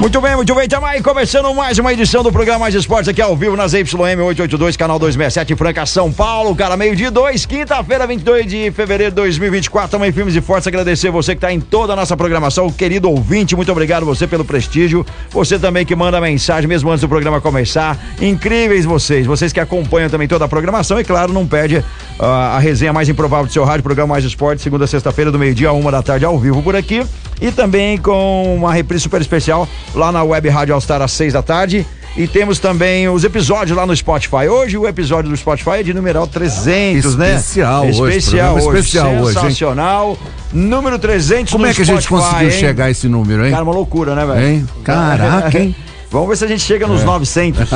[0.00, 3.36] Muito bem, muito bem, também começando mais uma edição do programa Mais Esportes aqui ao
[3.36, 8.70] vivo nas YM 882, canal 267, Franca, São Paulo, cara, meio-dia 2, quinta-feira, 22 de
[8.70, 9.90] fevereiro de 2024.
[9.90, 13.56] Também Filmes e Fortes, agradecer você que está em toda a nossa programação, querido ouvinte,
[13.56, 15.04] muito obrigado você pelo prestígio.
[15.30, 17.98] Você também que manda mensagem mesmo antes do programa começar.
[18.20, 22.58] Incríveis vocês, vocês que acompanham também toda a programação e, claro, não perde uh, a
[22.60, 25.90] resenha mais improvável do seu rádio, programa Mais Esportes, segunda sexta-feira, do meio-dia a uma
[25.90, 27.04] da tarde, ao vivo por aqui.
[27.40, 31.32] E também com uma reprise super especial lá na Web Rádio All Star às seis
[31.32, 31.86] da tarde.
[32.16, 34.48] E temos também os episódios lá no Spotify.
[34.48, 37.36] Hoje o episódio do Spotify é de numeral 300, né?
[37.36, 38.66] Especial hoje, Especial hoje.
[38.66, 39.34] especial hoje?
[39.40, 40.18] Sensacional.
[40.52, 42.58] Número 300 Como é que a gente Spotify, conseguiu hein?
[42.58, 43.52] chegar a esse número, hein?
[43.52, 44.68] Cara, uma loucura, né, velho?
[44.82, 45.76] Caraca, hein?
[46.10, 47.68] Vamos ver se a gente chega nos 900.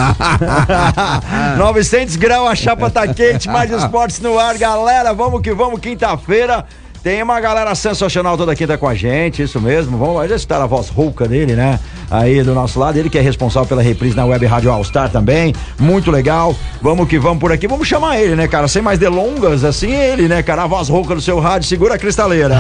[1.58, 5.12] 900 graus, a chapa tá quente, mais esportes no ar, galera.
[5.12, 6.64] Vamos que vamos, quinta-feira.
[7.02, 9.98] Tem uma galera sensacional toda quinta com a gente, isso mesmo.
[9.98, 11.80] Vamos já escutar a voz rouca dele, né?
[12.08, 15.10] Aí do nosso lado, ele que é responsável pela reprise na Web Rádio All Star
[15.10, 15.52] também.
[15.80, 16.54] Muito legal.
[16.80, 17.66] Vamos que vamos por aqui.
[17.66, 18.68] Vamos chamar ele, né, cara?
[18.68, 20.62] Sem mais delongas, assim, ele, né, cara?
[20.62, 22.56] A voz rouca do seu rádio, segura a cristaleira.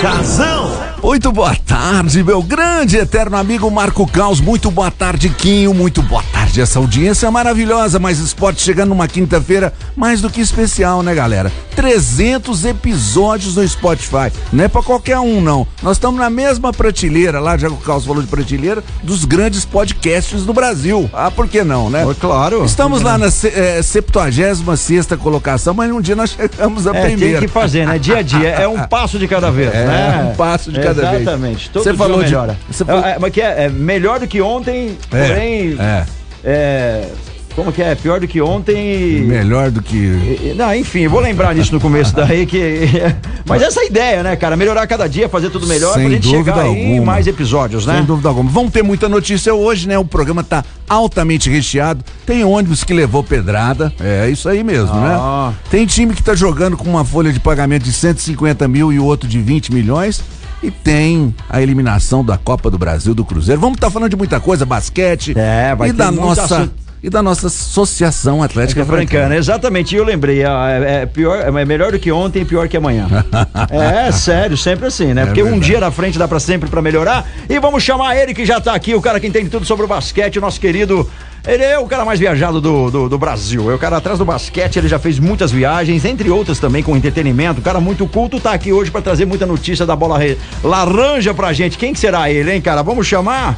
[0.00, 0.86] Casão.
[1.02, 4.40] Muito boa tarde, meu grande eterno amigo Marco Caos.
[4.40, 5.72] Muito boa tarde, Quinho.
[5.72, 6.22] Muito boa
[6.56, 6.60] tarde.
[6.60, 11.52] Essa audiência é maravilhosa, mas esporte chegando numa quinta-feira mais do que especial, né, galera?
[11.74, 14.32] 300 episódios no Spotify.
[14.52, 15.66] Não é pra qualquer um, não.
[15.82, 19.64] Nós estamos na mesma prateleira, lá já que o Caos falou de prateleira, dos grandes
[19.64, 21.08] podcasts do Brasil.
[21.12, 22.06] Ah, por que não, né?
[22.20, 22.64] Claro.
[22.64, 27.16] Estamos lá na se- eh, 76 colocação, mas um dia nós chegamos à É, tem
[27.16, 27.40] primeira.
[27.40, 27.98] que fazer, né?
[27.98, 28.48] Dia a dia.
[28.48, 30.30] É um passo de cada vez, É, né?
[30.32, 31.22] um passo de cada vez.
[31.22, 31.70] Exatamente.
[31.72, 32.30] Você falou de-
[32.70, 35.76] você É, é, mas que é, é melhor do que ontem, É, porém.
[35.78, 36.04] é.
[36.46, 37.08] É,
[37.54, 37.94] Como que é?
[37.94, 39.22] Pior do que ontem.
[39.22, 39.96] Melhor do que.
[39.96, 42.80] e- e- Não, enfim, vou lembrar nisso no começo daí que.
[43.48, 44.56] Mas essa é ideia, né, cara?
[44.56, 47.12] Melhorar cada dia, fazer tudo melhor Sem pra gente dúvida chegar aí em alguma.
[47.12, 47.96] mais episódios, né?
[47.96, 48.50] Sem dúvida alguma.
[48.50, 49.96] Vamos ter muita notícia hoje, né?
[49.98, 52.04] O programa tá altamente recheado.
[52.26, 53.90] Tem ônibus que levou pedrada.
[54.00, 55.52] É isso aí mesmo, Ah.
[55.52, 55.58] né?
[55.70, 59.04] Tem time que tá jogando com uma folha de pagamento de 150 mil e o
[59.04, 60.22] outro de 20 milhões.
[60.66, 63.60] E tem a eliminação da Copa do Brasil do Cruzeiro.
[63.60, 65.32] Vamos estar falando de muita coisa, basquete.
[65.38, 66.74] É, vai e ter da nossa assunto.
[67.00, 69.36] E da nossa Associação Atlética francana, Francana.
[69.36, 69.94] exatamente.
[69.94, 72.76] E eu lembrei, ah, é, é pior, é melhor do que ontem e pior que
[72.76, 73.06] amanhã.
[73.70, 75.24] é, sério, sempre assim, né?
[75.26, 75.66] Porque um verdade.
[75.66, 77.24] dia na frente dá pra sempre pra melhorar.
[77.48, 79.88] E vamos chamar ele que já tá aqui, o cara que entende tudo sobre o
[79.88, 81.08] basquete, o nosso querido.
[81.46, 83.70] Ele é o cara mais viajado do, do, do Brasil.
[83.70, 86.96] É o cara atrás do basquete, ele já fez muitas viagens, entre outras também com
[86.96, 87.60] entretenimento.
[87.60, 91.32] O cara muito culto tá aqui hoje pra trazer muita notícia da bola re- laranja
[91.32, 91.78] pra gente.
[91.78, 92.82] Quem que será ele, hein, cara?
[92.82, 93.56] Vamos chamar?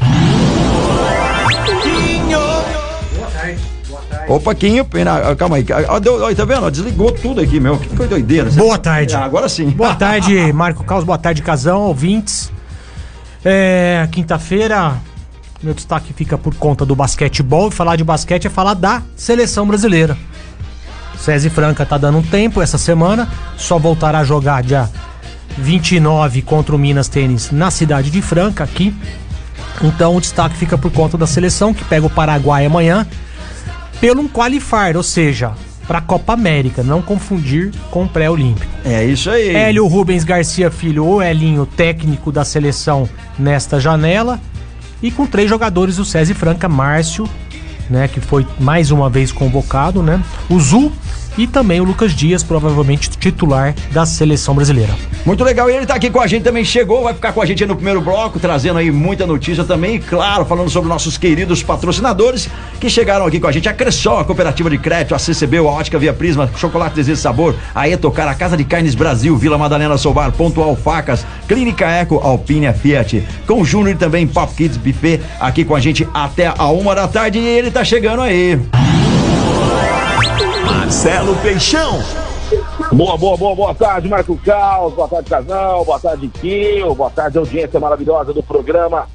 [4.29, 5.65] Opa, Quinho, pena, ah, calma aí.
[5.89, 6.71] Ah, deu- ó, tá vendo?
[6.71, 7.79] Desligou tudo aqui, meu.
[7.79, 8.51] Que coisa doideira.
[8.51, 9.15] Boa tarde.
[9.15, 9.71] Ah, agora sim.
[9.71, 11.05] Boa tarde, Marco Caos.
[11.05, 12.53] Boa tarde, Casão, ouvintes.
[13.43, 14.97] É, quinta-feira,
[15.63, 17.69] meu destaque fica por conta do basquetebol.
[17.69, 20.17] E falar de basquete é falar da seleção brasileira.
[21.19, 23.29] César Franca tá dando um tempo essa semana.
[23.57, 24.89] Só voltará a jogar dia
[25.57, 28.95] 29 contra o Minas Tênis na cidade de Franca, aqui.
[29.83, 33.07] Então o destaque fica por conta da seleção, que pega o Paraguai amanhã,
[34.01, 35.53] pelo um qualifier, ou seja,
[35.87, 38.71] para a Copa América, não confundir com o pré-olímpico.
[38.85, 39.55] É isso aí.
[39.55, 43.09] Hélio Rubens Garcia Filho, o Elinho, técnico da seleção
[43.39, 44.41] nesta janela.
[45.03, 47.29] E com três jogadores do César Franca, Márcio,
[47.89, 50.23] né, que foi mais uma vez convocado, né?
[50.49, 50.93] O Zul
[51.39, 54.95] e também o Lucas Dias, provavelmente titular da seleção brasileira.
[55.25, 55.71] Muito legal.
[55.71, 56.65] E ele tá aqui com a gente também.
[56.65, 59.95] Chegou, vai ficar com a gente no primeiro bloco, trazendo aí muita notícia também.
[59.95, 62.49] E claro, falando sobre nossos queridos patrocinadores
[62.81, 63.69] que chegaram aqui com a gente.
[63.69, 67.55] A Cressol, a Cooperativa de Crédito, a CCB, a Ótica Via Prisma, Chocolate Desejo Sabor,
[67.75, 72.73] a Etocar, a Casa de Carnes Brasil, Vila Madalena Sobar, Pontual Facas, Clínica Eco, Alpine
[72.73, 73.23] Fiat.
[73.47, 76.95] Com o Júnior e também Pop Kids Buffet aqui com a gente até a uma
[76.95, 77.39] da tarde.
[77.39, 78.59] E ele tá chegando aí.
[80.65, 81.99] Marcelo Peixão.
[82.93, 87.39] Boa, boa, boa, boa tarde, Marco Caos, boa tarde, Casal, boa tarde, Quinho, boa tarde,
[87.39, 89.07] audiência maravilhosa do programa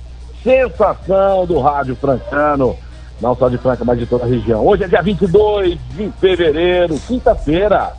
[0.43, 2.77] Sensação do Rádio Francano,
[3.19, 4.65] não só de Franca, mas de toda a região.
[4.65, 7.93] Hoje é dia 22 de fevereiro, quinta-feira,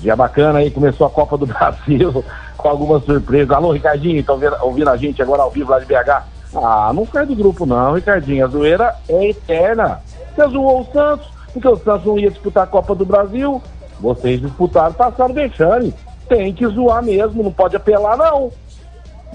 [0.00, 2.24] dia bacana aí, começou a Copa do Brasil,
[2.56, 3.54] com alguma surpresa.
[3.54, 6.22] Alô, Ricardinho, estão ouvindo a gente agora ao vivo lá de BH?
[6.56, 8.44] Ah, não sai do grupo não, Ricardinho.
[8.44, 10.00] A zoeira é eterna.
[10.34, 13.62] Você zoou o Santos, porque o Santos não ia disputar a Copa do Brasil.
[14.00, 15.94] Vocês disputaram, passaram vexame.
[16.28, 18.50] Tem que zoar mesmo, não pode apelar não.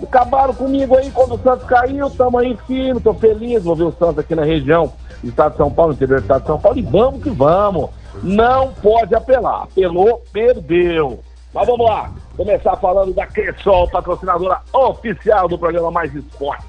[0.01, 3.91] Acabaram comigo aí quando o Santos caiu, tamo aí firme, tô feliz, vou ver o
[3.91, 4.93] Santos aqui na região
[5.23, 7.89] do estado de São Paulo, interior do estado de São Paulo, e vamos que vamos.
[8.21, 9.63] Não pode apelar.
[9.63, 11.19] Apelou, perdeu.
[11.53, 16.65] Mas vamos lá, começar falando da Cressol, patrocinadora oficial do programa Mais Esporte.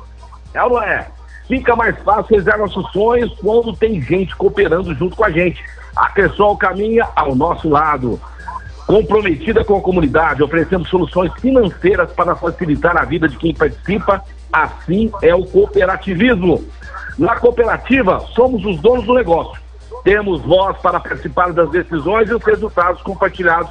[0.54, 1.06] É ou não é?
[1.48, 5.64] Fica mais fácil reservar seus sonhos quando tem gente cooperando junto com a gente.
[5.96, 8.20] A Cressol caminha ao nosso lado
[8.86, 14.22] comprometida com a comunidade, oferecendo soluções financeiras para facilitar a vida de quem participa.
[14.52, 16.64] Assim é o cooperativismo.
[17.18, 19.60] Na cooperativa, somos os donos do negócio.
[20.04, 23.70] Temos voz para participar das decisões e os resultados compartilhados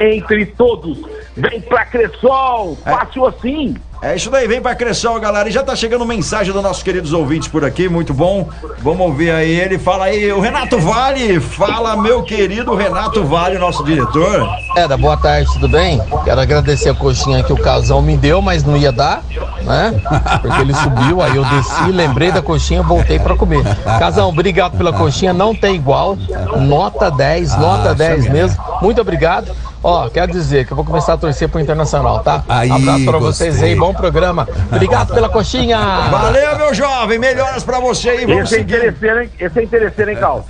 [0.00, 1.02] entre todos.
[1.36, 3.76] Vem pra Cressol, fácil assim.
[4.02, 5.48] É isso daí, vem pra Cressol, galera.
[5.48, 8.48] E já tá chegando mensagem dos nossos queridos ouvintes por aqui, muito bom.
[8.80, 9.78] Vamos ouvir aí ele.
[9.78, 11.40] Fala aí, o Renato Vale.
[11.40, 14.46] Fala, meu querido Renato Vale, nosso diretor.
[14.76, 16.00] Era, boa tarde, tudo bem?
[16.24, 19.22] Quero agradecer a coxinha que o casal me deu, mas não ia dar,
[19.62, 20.00] né?
[20.42, 23.64] Porque ele subiu, aí eu desci, lembrei da coxinha, voltei pra comer.
[23.98, 26.16] Casal, obrigado pela coxinha, não tem igual.
[26.60, 28.62] Nota 10, nota 10 mesmo.
[28.82, 29.50] Muito obrigado.
[29.82, 32.42] Ó, quero dizer que eu vou começar a torcer pro Internacional, tá?
[32.48, 33.70] Aí, Abraço pra vocês gostei.
[33.70, 34.48] aí, bom programa.
[34.72, 35.78] Obrigado pela coxinha.
[36.10, 37.18] Valeu, meu jovem.
[37.18, 38.26] Melhoras pra você aí.
[38.26, 39.30] Vamos Esse é interesseiro, hein?
[39.38, 40.46] Esse é interesseiro, hein, Cal?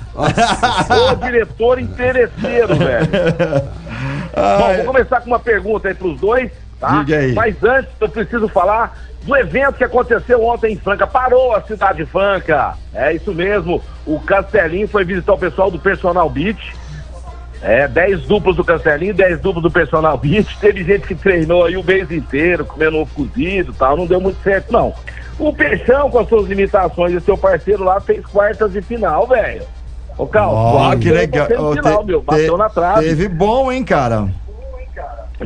[1.22, 3.06] diretor interesseiro, velho.
[4.36, 7.02] Bom, vou começar com uma pergunta aí pros dois, tá?
[7.02, 7.32] Diga aí.
[7.32, 11.06] Mas antes, eu preciso falar do evento que aconteceu ontem em Franca.
[11.06, 12.74] Parou a cidade de Franca.
[12.94, 13.82] É isso mesmo.
[14.06, 16.74] O Castelinho foi visitar o pessoal do Personal Beach.
[17.62, 20.56] É, 10 duplos do Cancelinho, 10 duplos do Personal Beach.
[20.61, 23.97] Teve gente que treinou aí o mês inteiro, comendo ovo cozido e tal.
[23.97, 24.93] Não deu muito certo, não.
[25.38, 29.62] O Peixão, com as suas limitações, e seu parceiro lá, fez quartas de final, velho.
[30.17, 31.47] Ô, Cal, quase que legal.
[31.47, 32.23] Final, te- meu.
[32.23, 33.08] Bateu te- na trave.
[33.08, 34.29] Teve bom, hein, cara?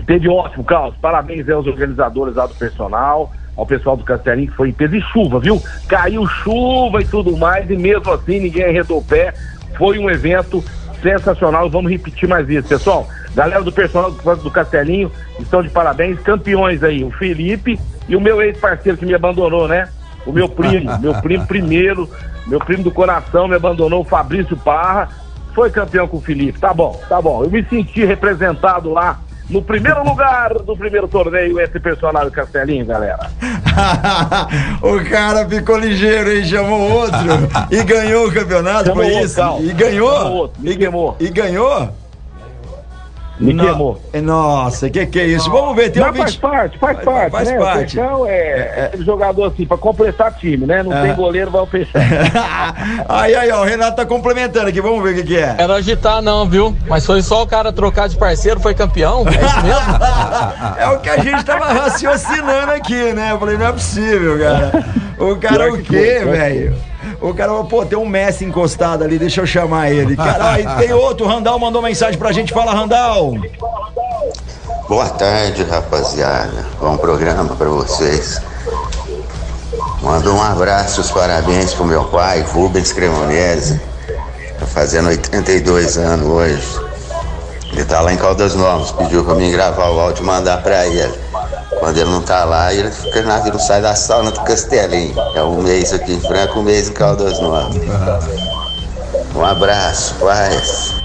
[0.06, 0.94] Teve ótimo, Carlos.
[1.00, 5.00] Parabéns aos organizadores lá do personal, ao pessoal do Castelinho, que foi em peso e
[5.02, 5.60] chuva, viu?
[5.88, 9.34] Caiu chuva e tudo mais, e mesmo assim ninguém arredou o pé.
[9.76, 10.62] Foi um evento
[11.00, 11.68] sensacional.
[11.70, 13.08] Vamos repetir mais isso, pessoal.
[13.34, 16.18] Galera do personal do, Castelinho estão de parabéns.
[16.20, 19.88] Campeões aí, o Felipe e o meu ex-parceiro que me abandonou, né?
[20.26, 22.08] O meu primo, meu primo primeiro,
[22.46, 25.08] meu primo do coração me abandonou, o Fabrício Parra.
[25.54, 26.60] Foi campeão com o Felipe.
[26.60, 27.42] Tá bom, tá bom.
[27.42, 29.18] Eu me senti representado lá
[29.50, 33.30] no primeiro lugar do primeiro torneio entre personal e Castelinho, galera.
[34.80, 37.18] o cara ficou ligeiro e chamou outro
[37.70, 39.40] e ganhou o campeonato, Chamou foi isso?
[39.60, 40.32] E ganhou?
[40.32, 41.16] Outro, me e, queimou.
[41.18, 41.90] e ganhou?
[43.40, 44.02] Me No- queimou.
[44.22, 45.50] Nossa, que que é isso?
[45.50, 47.56] Vamos ver, tem um Mas faz parte, faz parte, faz né?
[47.58, 47.98] parte.
[47.98, 48.32] O Peixão é,
[48.76, 50.82] é aquele jogador assim, pra completar time, né?
[50.82, 51.02] Não É.
[51.06, 52.00] tem goleiro, vai o Peixão.
[53.08, 55.54] aí, aí, ó, o Renato tá complementando aqui, vamos ver o que que é.
[55.54, 56.76] Quero agitar não, viu?
[56.86, 59.24] Mas foi só o cara trocar de parceiro, foi campeão?
[59.26, 60.00] É isso mesmo?
[60.78, 63.32] É o que a gente tava raciocinando aqui, né?
[63.32, 64.84] Eu falei, não é possível, cara.
[65.18, 66.74] O cara o quê, velho?
[67.20, 70.16] O cara, pô, tem um Messi encostado ali, deixa eu chamar ele.
[70.16, 73.34] Cara, aí tem outro, o Randall mandou mensagem pra gente, fala, Randall.
[74.88, 76.66] Boa tarde, rapaziada.
[76.80, 78.40] Bom programa pra vocês.
[80.02, 83.80] Mando um abraço, os parabéns pro meu pai, Rubens Cremonese.
[84.58, 86.80] Tá fazendo 82 anos hoje.
[87.72, 90.86] Ele tá lá em Caldas Novas, pediu pra mim gravar o áudio e mandar pra
[90.86, 91.29] ele.
[91.80, 95.14] Quando ele não tá lá, ele fica na não sai da sauna do Castelinho.
[95.34, 97.74] É um mês aqui em Franca, um mês em Caldas Novas.
[99.34, 101.00] Um abraço, paz.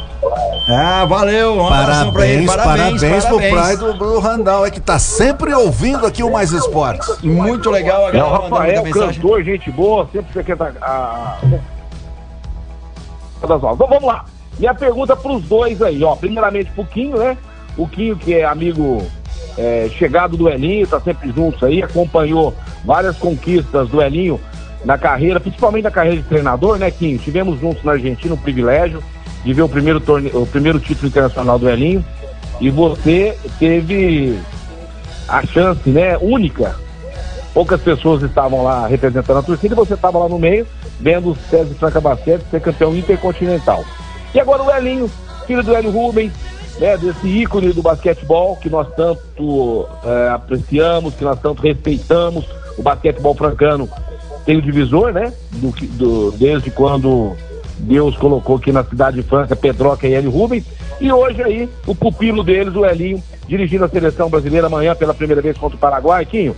[0.68, 2.46] Ah, valeu, um abração pra ele.
[2.46, 3.62] Parabéns, parabéns, pro parabéns.
[3.62, 7.22] pai do, do Randall, é que tá sempre ouvindo aqui o Mais Esportes.
[7.22, 11.38] Muito legal a É o Rafael, cantor, gente boa, sempre você quer dar a.
[13.42, 14.26] Então vamos lá.
[14.60, 16.16] Minha pergunta pros dois aí, ó.
[16.16, 17.38] Primeiramente pro Quinho, né?
[17.78, 19.06] O Quinho, que é amigo
[19.58, 24.40] é, chegado do Elinho, tá sempre juntos aí, acompanhou várias conquistas do Elinho
[24.84, 27.18] na carreira, principalmente na carreira de treinador, né, Quinho?
[27.18, 29.02] Tivemos juntos na Argentina um privilégio
[29.44, 30.30] de ver o primeiro, torne...
[30.34, 32.06] o primeiro título internacional do Elinho.
[32.62, 34.40] E você teve
[35.28, 36.76] a chance, né, única
[37.56, 40.68] poucas pessoas estavam lá representando a torcida e você estava lá no meio,
[41.00, 43.86] vendo o César Franca Basquete ser campeão intercontinental.
[44.34, 45.10] E agora o Elinho,
[45.48, 46.34] filho do Hélio Rubens,
[46.80, 52.46] né, desse ícone do basquetebol que nós tanto eh, apreciamos, que nós tanto respeitamos.
[52.78, 53.90] O basquetebol francano
[54.46, 55.32] tem o divisor, né?
[55.54, 57.36] Do, do- desde quando
[57.80, 60.66] Deus colocou aqui na cidade de Franca Pedroca e Hélio Rubens.
[61.00, 65.42] E hoje aí, o pupilo deles, o Elinho, dirigindo a seleção brasileira amanhã pela primeira
[65.42, 66.26] vez contra o Paraguai.
[66.26, 66.56] Quinho,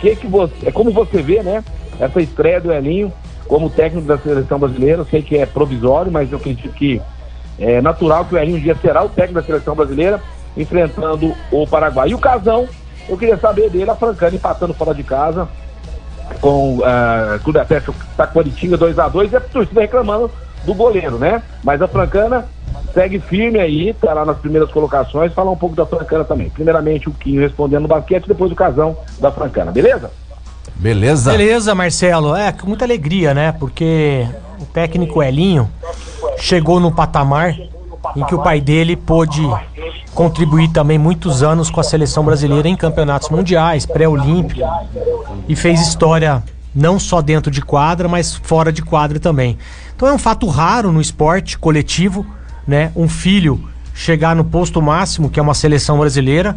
[0.00, 1.64] que que você, é como você vê, né?
[1.98, 3.12] Essa estreia do Elinho
[3.46, 5.02] como técnico da seleção brasileira.
[5.02, 7.00] Eu sei que é provisório, mas eu acredito que
[7.60, 10.20] é natural que o Elinho um dia será o técnico da seleção brasileira
[10.56, 12.08] enfrentando o Paraguai.
[12.08, 12.66] E o Casão,
[13.08, 15.46] eu queria saber dele, a Francana empatando fora de casa
[16.40, 20.30] com uh, Clube Atlético Taquaritinga 2x2 e a torcida reclamando
[20.64, 21.42] do goleiro, né?
[21.62, 22.46] Mas a Francana
[22.94, 25.32] segue firme aí, tá lá nas primeiras colocações.
[25.32, 26.48] Falar um pouco da Francana também.
[26.50, 30.10] Primeiramente o Quinho respondendo no basquete, depois o Casão da Francana, beleza?
[30.76, 31.32] Beleza.
[31.32, 32.34] Beleza, Marcelo.
[32.34, 33.52] É, com muita alegria, né?
[33.52, 34.26] Porque
[34.60, 35.70] o técnico Elinho
[36.38, 37.56] chegou no patamar
[38.14, 39.42] em que o pai dele pôde
[40.14, 44.60] contribuir também muitos anos com a seleção brasileira em campeonatos mundiais, pré-olímpico,
[45.48, 46.42] e fez história
[46.74, 49.56] não só dentro de quadra, mas fora de quadra também.
[49.96, 52.26] Então é um fato raro no esporte coletivo,
[52.66, 52.92] né?
[52.94, 56.56] Um filho chegar no posto máximo, que é uma seleção brasileira,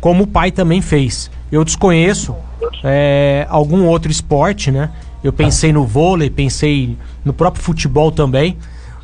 [0.00, 1.30] como o pai também fez.
[1.52, 2.34] Eu desconheço
[2.82, 4.90] é, algum outro esporte, né?
[5.22, 8.56] Eu pensei no vôlei, pensei no próprio futebol também,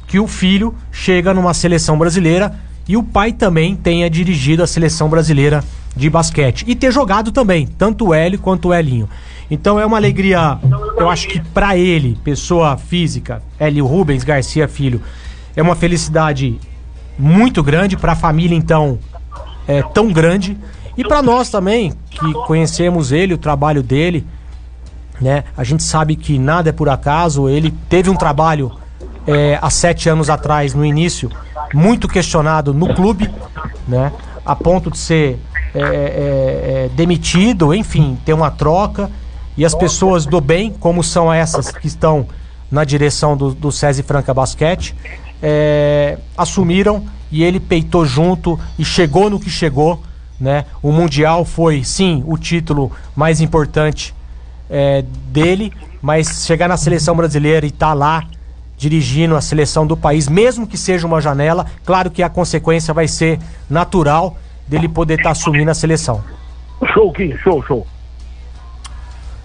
[0.07, 2.55] que o filho chega numa seleção brasileira
[2.89, 5.63] e o pai também tenha dirigido a seleção brasileira
[5.95, 6.65] de basquete.
[6.67, 9.09] E ter jogado também, tanto o Hélio quanto o Elinho.
[9.51, 10.59] Então é uma alegria,
[10.97, 15.01] eu acho que para ele, pessoa física, Hélio Rubens Garcia Filho,
[15.55, 16.59] é uma felicidade
[17.19, 18.99] muito grande para a família então
[19.67, 20.57] é tão grande
[20.97, 24.27] e para nós também que conhecemos ele, o trabalho dele,
[25.21, 25.45] né?
[25.57, 27.49] A gente sabe que nada é por acaso.
[27.49, 28.73] Ele teve um trabalho
[29.27, 31.31] é, há sete anos atrás, no início,
[31.75, 33.31] muito questionado no clube,
[33.87, 34.13] né?
[34.45, 35.39] A ponto de ser
[35.75, 39.11] é, é, demitido, enfim, ter uma troca.
[39.57, 42.27] E as pessoas do bem, como são essas que estão
[42.71, 44.95] na direção do, do SESI Franca Basquete,
[46.37, 50.03] assumiram e ele peitou junto e chegou no que chegou.
[50.39, 50.67] Né?
[50.83, 54.15] O Mundial foi, sim, o título mais importante
[54.71, 58.25] é, dele, mas chegar na seleção brasileira e estar tá lá
[58.77, 63.09] dirigindo a seleção do país, mesmo que seja uma janela, claro que a consequência vai
[63.09, 63.39] ser
[63.71, 66.23] natural dele poder estar tá assumindo a seleção.
[66.93, 67.87] Show, Kim, show, show.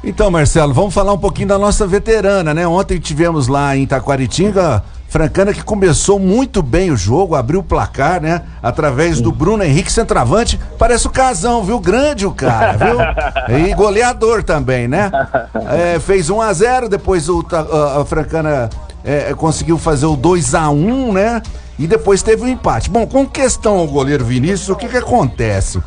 [0.03, 2.67] Então, Marcelo, vamos falar um pouquinho da nossa veterana, né?
[2.67, 8.21] Ontem tivemos lá em Taquaritinga, Francana que começou muito bem o jogo, abriu o placar,
[8.21, 8.43] né?
[8.63, 10.57] Através do Bruno Henrique, centroavante.
[10.79, 11.81] Parece o casão, viu?
[11.81, 12.97] Grande o cara, viu?
[13.67, 15.11] E goleador também, né?
[15.69, 18.69] É, fez 1 a 0 depois o, a, a Francana
[19.03, 21.41] é, conseguiu fazer o 2 a 1 né?
[21.81, 22.91] E depois teve um empate.
[22.91, 25.81] Bom, com questão ao goleiro Vinícius, o que que acontece?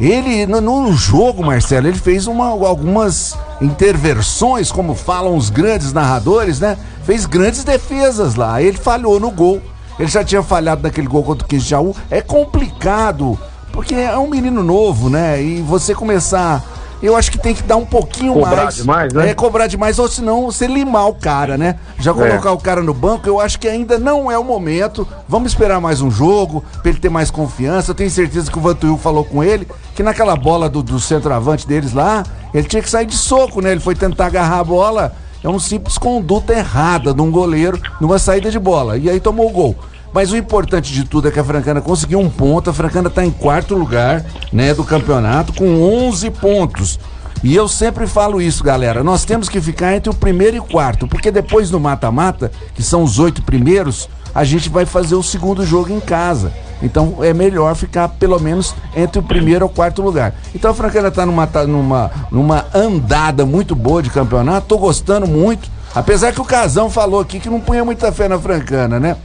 [0.00, 6.60] Ele, no, no, jogo, Marcelo, ele fez uma, algumas intervenções, como falam os grandes narradores,
[6.60, 6.78] né?
[7.04, 8.62] Fez grandes defesas lá.
[8.62, 9.60] Ele falhou no gol.
[9.98, 11.94] Ele já tinha falhado naquele gol contra o 15 de Jaú.
[12.10, 13.38] É complicado,
[13.70, 15.42] porque é um menino novo, né?
[15.42, 16.64] E você começar
[17.06, 18.76] eu acho que tem que dar um pouquinho cobrar mais.
[18.76, 19.30] demais, né?
[19.30, 21.76] É, cobrar demais, ou senão você limar o cara, né?
[21.98, 22.14] Já é.
[22.14, 22.52] colocar é.
[22.52, 25.06] o cara no banco, eu acho que ainda não é o momento.
[25.28, 27.90] Vamos esperar mais um jogo, pra ele ter mais confiança.
[27.90, 31.66] Eu tenho certeza que o Vantuil falou com ele que naquela bola do, do centroavante
[31.66, 33.72] deles lá, ele tinha que sair de soco, né?
[33.72, 35.12] Ele foi tentar agarrar a bola.
[35.42, 38.96] É um simples conduta errada de um goleiro numa saída de bola.
[38.96, 39.76] E aí tomou o gol.
[40.14, 42.70] Mas o importante de tudo é que a Francana conseguiu um ponto.
[42.70, 47.00] A Francana está em quarto lugar, né, do campeonato com 11 pontos.
[47.42, 49.02] E eu sempre falo isso, galera.
[49.02, 52.82] Nós temos que ficar entre o primeiro e o quarto, porque depois do mata-mata, que
[52.82, 56.52] são os oito primeiros, a gente vai fazer o segundo jogo em casa.
[56.80, 60.32] Então é melhor ficar pelo menos entre o primeiro e o quarto lugar.
[60.54, 65.26] Então a Francana está numa, tá numa, numa andada muito boa de campeonato, tô gostando
[65.26, 65.68] muito.
[65.92, 69.16] Apesar que o Casão falou aqui que não punha muita fé na Francana, né?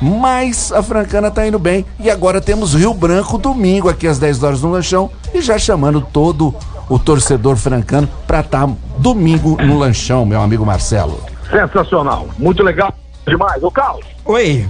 [0.00, 1.84] Mas a Francana tá indo bem.
[1.98, 5.10] E agora temos Rio Branco domingo aqui às 10 horas no lanchão.
[5.34, 6.54] E já chamando todo
[6.88, 11.20] o torcedor francano para estar tá domingo no lanchão, meu amigo Marcelo.
[11.50, 12.28] Sensacional.
[12.38, 12.92] Muito legal
[13.26, 13.62] demais.
[13.62, 14.06] Ô, Carlos.
[14.24, 14.66] Oi.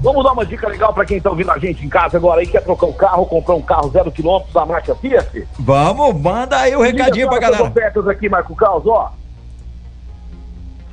[0.00, 2.46] Vamos dar uma dica legal para quem tá ouvindo a gente em casa agora aí,
[2.46, 5.46] quer trocar um carro, comprar um carro zero quilômetro da marca Fiat?
[5.60, 7.62] Vamos, manda aí o um recadinho pra galera.
[7.62, 9.12] ofertas aqui, Marco Carlos, ó.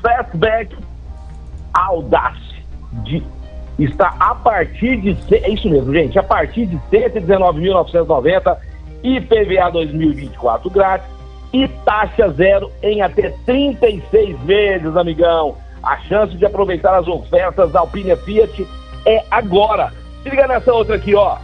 [0.02, 0.78] Fastback
[1.74, 2.64] Audace
[3.04, 3.24] de
[3.84, 5.18] está a partir de.
[5.36, 6.20] É isso mesmo, gente.
[6.20, 8.58] A partir de 119.990,
[9.04, 11.08] IPVA 2024 grátis
[11.54, 15.56] e taxa zero em até 36 vezes, amigão.
[15.82, 18.68] A chance de aproveitar as ofertas da Alpine Fiat
[19.06, 19.94] é agora.
[20.22, 21.38] Se liga nessa outra aqui, ó.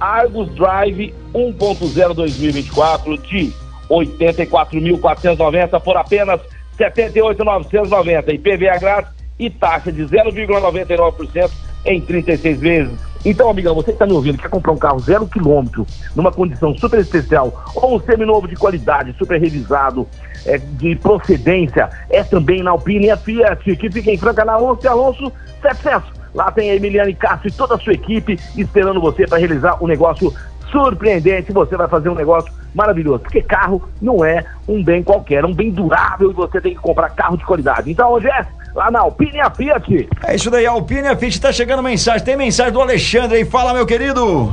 [0.00, 3.52] Argus Drive 1.0 2024 de
[3.90, 6.40] 84.490 por apenas
[6.78, 11.50] 78.990 IPVA grátis e taxa de 0,99%
[11.86, 13.06] em 36 vezes.
[13.24, 16.76] Então, amigão, você que está me ouvindo, quer comprar um carro zero quilômetro, numa condição
[16.78, 20.06] super especial, ou um seminovo de qualidade, super revisado,
[20.44, 24.52] é, de procedência, é também na Alpine e a Fiat, que fica em Franca na
[24.52, 26.16] Alonso e Alonso 700.
[26.36, 29.86] Lá tem a Emiliane Castro e toda a sua equipe esperando você para realizar um
[29.88, 30.32] negócio
[30.76, 31.52] surpreendente.
[31.52, 35.54] Você vai fazer um negócio maravilhoso, porque carro não é um bem qualquer, é um
[35.54, 37.90] bem durável e você tem que comprar carro de qualidade.
[37.90, 38.46] Então, onde é?
[38.74, 40.08] Lá na Alpine a Fiat.
[40.22, 42.22] É isso daí, a Alpine a Fiat tá chegando mensagem.
[42.22, 43.44] Tem mensagem do Alexandre aí.
[43.46, 44.52] Fala, meu querido.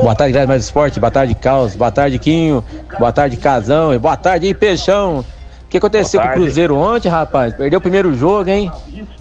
[0.00, 1.00] Boa tarde, Grande Mais Esporte.
[1.00, 1.74] Boa tarde, Caos.
[1.74, 2.62] Boa tarde, Quinho.
[2.96, 3.92] Boa tarde, Casão.
[3.92, 5.24] E boa tarde, Peixão.
[5.66, 7.52] O que aconteceu com o Cruzeiro ontem, rapaz?
[7.54, 8.70] Perdeu o primeiro jogo, hein?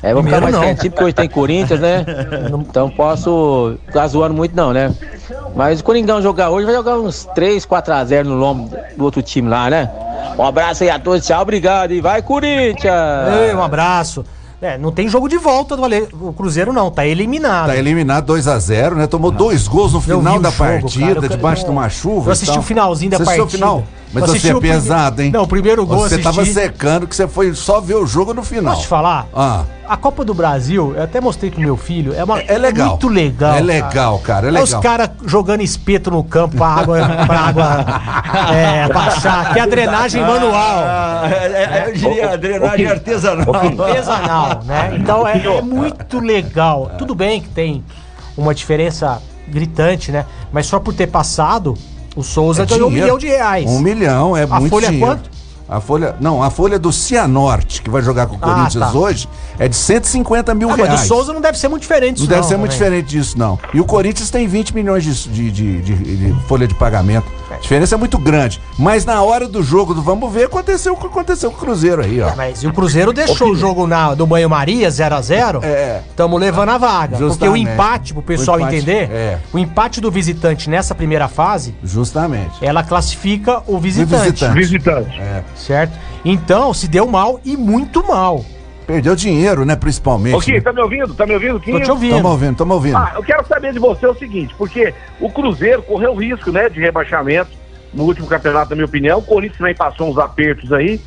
[0.04, 2.06] É, vamos ficar mais quietinho porque hoje tem Corinthians, né?
[2.70, 4.94] Então posso ficar zoando muito não, né?
[5.56, 9.04] Mas o Coringão jogar hoje vai jogar uns 3, 4 a 0 no lombo do
[9.04, 9.90] outro time lá, né?
[10.38, 12.94] Um abraço aí a todos, tchau, obrigado e vai Corinthians!
[13.50, 14.24] Ei, um abraço.
[14.62, 16.08] É, não tem jogo de volta do Ale...
[16.14, 17.68] o Cruzeiro não, tá eliminado.
[17.68, 19.08] Tá eliminado 2 a 0 né?
[19.08, 22.30] Tomou dois gols no final da jogo, partida, cara, eu- debaixo eu- de uma chuva.
[22.30, 23.66] Eu assisti o finalzinho da Você assistiu partida.
[23.66, 23.84] o final?
[24.16, 25.32] Mas você assisti é pesado, hein?
[25.32, 26.60] Não, o primeiro gol Você eu tava assisti.
[26.60, 28.74] secando que você foi só ver o jogo no final.
[28.74, 29.28] Posso te falar?
[29.36, 29.64] Ah.
[29.88, 32.90] A Copa do Brasil, eu até mostrei pro meu filho, é, uma, É legal.
[32.90, 33.56] muito legal.
[33.56, 34.64] É legal, cara, é legal.
[34.64, 37.86] os caras jogando espeto no campo pra água, pra água
[38.52, 40.54] é, baixar, que é a drenagem manual.
[40.56, 43.56] Ah, é, é, eu diria a drenagem artesanal.
[43.56, 44.98] artesanal, né?
[45.00, 46.92] Então é, é muito legal.
[46.98, 47.84] Tudo bem que tem
[48.36, 50.26] uma diferença gritante, né?
[50.52, 51.76] Mas só por ter passado,
[52.16, 53.70] o Souza É ganhou um milhão de reais.
[53.70, 55.12] Um milhão, é A muito folha é dinheiro.
[55.16, 55.36] quanto?
[55.68, 58.96] A folha, não, a folha do Cianorte, que vai jogar com o Ah, Corinthians tá.
[58.98, 61.02] hoje, é de 150 mil Ah, mas reais.
[61.02, 62.78] do Souza não deve ser muito diferente Não disso deve ser muito também.
[62.90, 63.58] diferente disso, não.
[63.74, 67.26] E o Corinthians tem 20 milhões de, de, de- de- de folha de pagamento.
[67.56, 68.62] A diferença é muito grande.
[68.78, 72.02] Mas na hora do jogo do Vamos Ver, aconteceu o que aconteceu com o Cruzeiro
[72.02, 72.36] aí, ó.
[72.36, 75.64] Mas e o Cruzeiro deixou o jogo na, do banho-maria 0x0.
[75.64, 76.02] É.
[76.10, 77.18] Estamos levando a vaga.
[77.18, 77.70] Porque o Justamente.
[77.70, 79.40] empate, pro pessoal O empate, entender, é.
[79.54, 82.64] o empate do visitante nessa primeira fase, Justamente.
[82.64, 84.24] ela classifica o visitante.
[84.32, 84.54] visitante.
[84.56, 85.22] Visitante.
[85.56, 85.94] Certo?
[86.24, 88.44] Então, se deu mal e muito mal.
[88.86, 90.36] Perdeu dinheiro, né, principalmente.
[90.36, 91.14] Ô, Kim, tá me ouvindo?
[91.14, 91.72] Tá me ouvindo, Kim?
[91.72, 92.16] Tô te ouvindo.
[92.18, 92.98] Tamo ouvindo, tamo ouvindo.
[92.98, 96.80] Ah, eu quero saber de você o seguinte, porque o Cruzeiro correu risco, né, de
[96.80, 97.50] rebaixamento
[97.94, 99.20] no último campeonato, na minha opinião.
[99.20, 101.00] O Corinthians também passou uns apertos aí.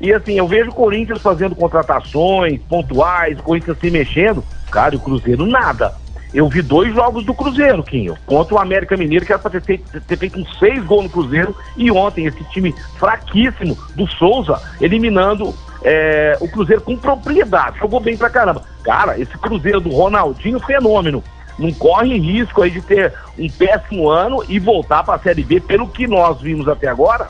[0.00, 4.44] E assim, eu vejo o Corinthians fazendo contratações pontuais, o Corinthians se mexendo.
[4.70, 5.94] Cara, e o Cruzeiro nada.
[6.34, 8.16] Eu vi dois jogos do Cruzeiro, Quinho.
[8.26, 11.10] Contra o América Mineiro, que era pra ter feito, ter feito uns seis gols no
[11.10, 11.54] Cruzeiro.
[11.76, 17.78] E ontem, esse time fraquíssimo do Souza, eliminando é, o Cruzeiro com propriedade.
[17.78, 18.62] Jogou bem pra caramba.
[18.82, 21.22] Cara, esse Cruzeiro do Ronaldinho, fenômeno.
[21.58, 25.86] Não corre risco aí de ter um péssimo ano e voltar pra Série B, pelo
[25.86, 27.28] que nós vimos até agora.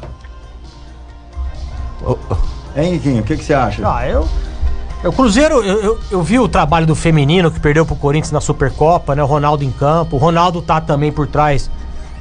[2.77, 3.83] Hein, Quinho, o que, que você acha?
[3.87, 4.27] Ah, eu.
[5.05, 8.41] O Cruzeiro, eu, eu, eu vi o trabalho do feminino que perdeu pro Corinthians na
[8.41, 9.23] Supercopa, né?
[9.23, 10.17] O Ronaldo em campo.
[10.17, 11.71] O Ronaldo tá também por trás,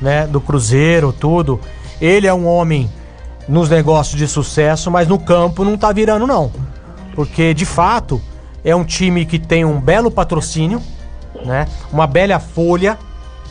[0.02, 0.28] né?
[0.28, 1.62] Do Cruzeiro, tudo.
[2.02, 2.92] Ele é um homem
[3.48, 6.52] nos negócios de sucesso, mas no campo não tá virando, não.
[7.16, 8.22] Porque, de fato,
[8.64, 10.82] é um time que tem um belo patrocínio,
[11.46, 11.68] né?
[11.92, 12.98] Uma bela folha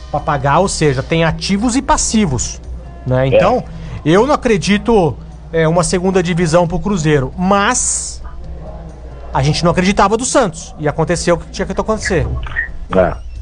[0.09, 2.59] pra pagar, ou seja, tem ativos e passivos,
[3.05, 3.27] né?
[3.27, 3.63] Então,
[4.05, 5.15] eu não acredito
[5.51, 8.21] é, uma segunda divisão pro Cruzeiro, mas
[9.33, 12.27] a gente não acreditava do Santos e aconteceu o que tinha que acontecer.
[12.95, 13.32] É.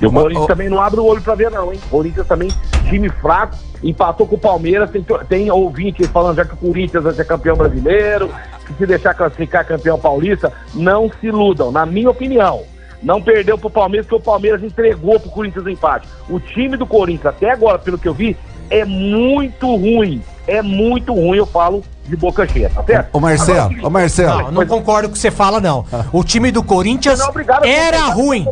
[0.00, 1.78] E o Uma- Corinthians também não abre o olho pra ver, não, hein?
[1.86, 2.48] O Corinthians também,
[2.88, 4.90] time fraco, empatou com o Palmeiras.
[4.90, 8.30] Tem, tem ouvinte falando já que o Corinthians vai ser campeão brasileiro,
[8.66, 10.52] que se deixar classificar campeão paulista.
[10.74, 12.62] Não se iludam, na minha opinião.
[13.02, 16.08] Não perdeu pro Palmeiras, porque o Palmeiras entregou pro Corinthians o empate.
[16.28, 18.36] O time do Corinthians, até agora, pelo que eu vi,
[18.70, 20.22] é muito ruim.
[20.46, 23.08] É muito ruim, eu falo de boca cheia, tá certo?
[23.12, 24.42] Ô Marcelo, ô Marcelo.
[24.44, 25.84] Não, não concordo com o que você fala, não.
[26.12, 28.46] O time do Corinthians Não, obrigado, era ruim.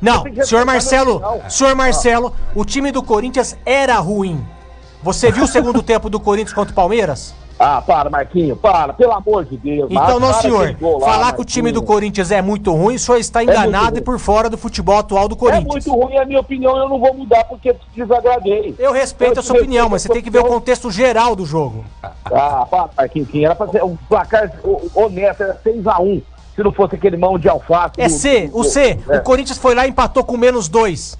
[0.00, 4.44] Não, senhor a Marcelo, senhor Marcelo, o time do Corinthians era ruim.
[5.02, 7.34] Você viu o segundo tempo do Corinthians contra o Palmeiras?
[7.58, 9.88] Ah, para, Marquinho, para, pelo amor de Deus.
[9.90, 10.76] Então, não, Para senhor.
[10.78, 11.82] lá, Falar que o time do.
[11.82, 13.98] Corinthians é muito ruim, o senhor está muito enganado ruim.
[13.98, 15.86] e por fora do futebol atual do É Corinthians.
[15.86, 18.74] muito ruim, é a minha opinião, eu não vou mudar porque te desagradei.
[18.78, 21.84] Eu respeito a sua opinião, mas você tem que ver o contexto geral do jogo.
[22.02, 24.52] Ah, para, Marquinhos, era pra ser um placar
[24.94, 26.22] honesto, era 6x1.
[26.54, 27.94] Se não fosse aquele mão de alface.
[27.98, 28.98] É do- C, do- o C.
[29.10, 29.16] é.
[29.18, 31.16] O Corinthians foi lá e empatou com menos dois.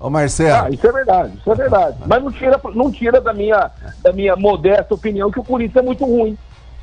[0.00, 0.64] Ô Marcelo.
[0.66, 1.96] Ah, isso é verdade, isso é verdade.
[2.06, 3.70] Mas não tira, não tira da, minha,
[4.02, 6.38] da minha modesta opinião que o Corinthians é muito ruim.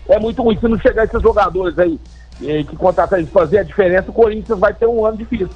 [0.07, 0.55] É muito ruim.
[0.57, 1.99] Se não chegar esses jogadores aí
[2.43, 5.49] eh, que contratam eles fazer a diferença, o Corinthians vai ter um ano difícil.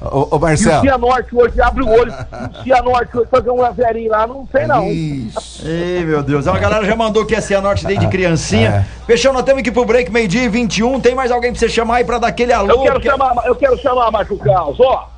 [0.00, 0.80] Ô, ô E o Marcelo.
[0.80, 2.12] Cianorte hoje abre o olho.
[2.12, 4.86] O Cianorte hoje fazer um azerinho lá, não sei não.
[4.90, 5.68] Ixi.
[5.68, 6.48] Ei, meu Deus.
[6.48, 8.86] A galera já mandou que é Cianorte desde criancinha.
[9.02, 9.04] É.
[9.06, 11.00] Fechou, nós temos que ir pro break, meio-dia e 21.
[11.00, 12.72] Tem mais alguém pra você chamar aí pra dar aquele alô?
[12.72, 15.13] Eu quero Porque- chamar, eu quero chamar, Marco Carlos, ó.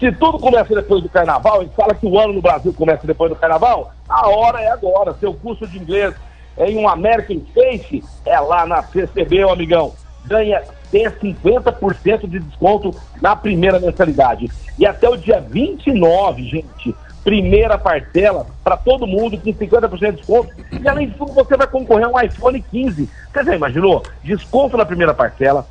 [0.00, 3.06] Se tudo começa depois do carnaval, a gente fala que o ano no Brasil começa
[3.06, 5.14] depois do carnaval, a hora é agora.
[5.20, 6.14] Seu curso de inglês
[6.56, 9.92] em um American Face é lá na CCB, meu amigão.
[10.24, 14.50] Ganha até 50% de desconto na primeira mensalidade.
[14.78, 20.50] E até o dia 29, gente, primeira parcela para todo mundo com 50% de desconto.
[20.80, 23.06] E além tudo, você vai concorrer a um iPhone 15.
[23.30, 24.02] Você já imaginou?
[24.24, 25.66] Desconto na primeira parcela,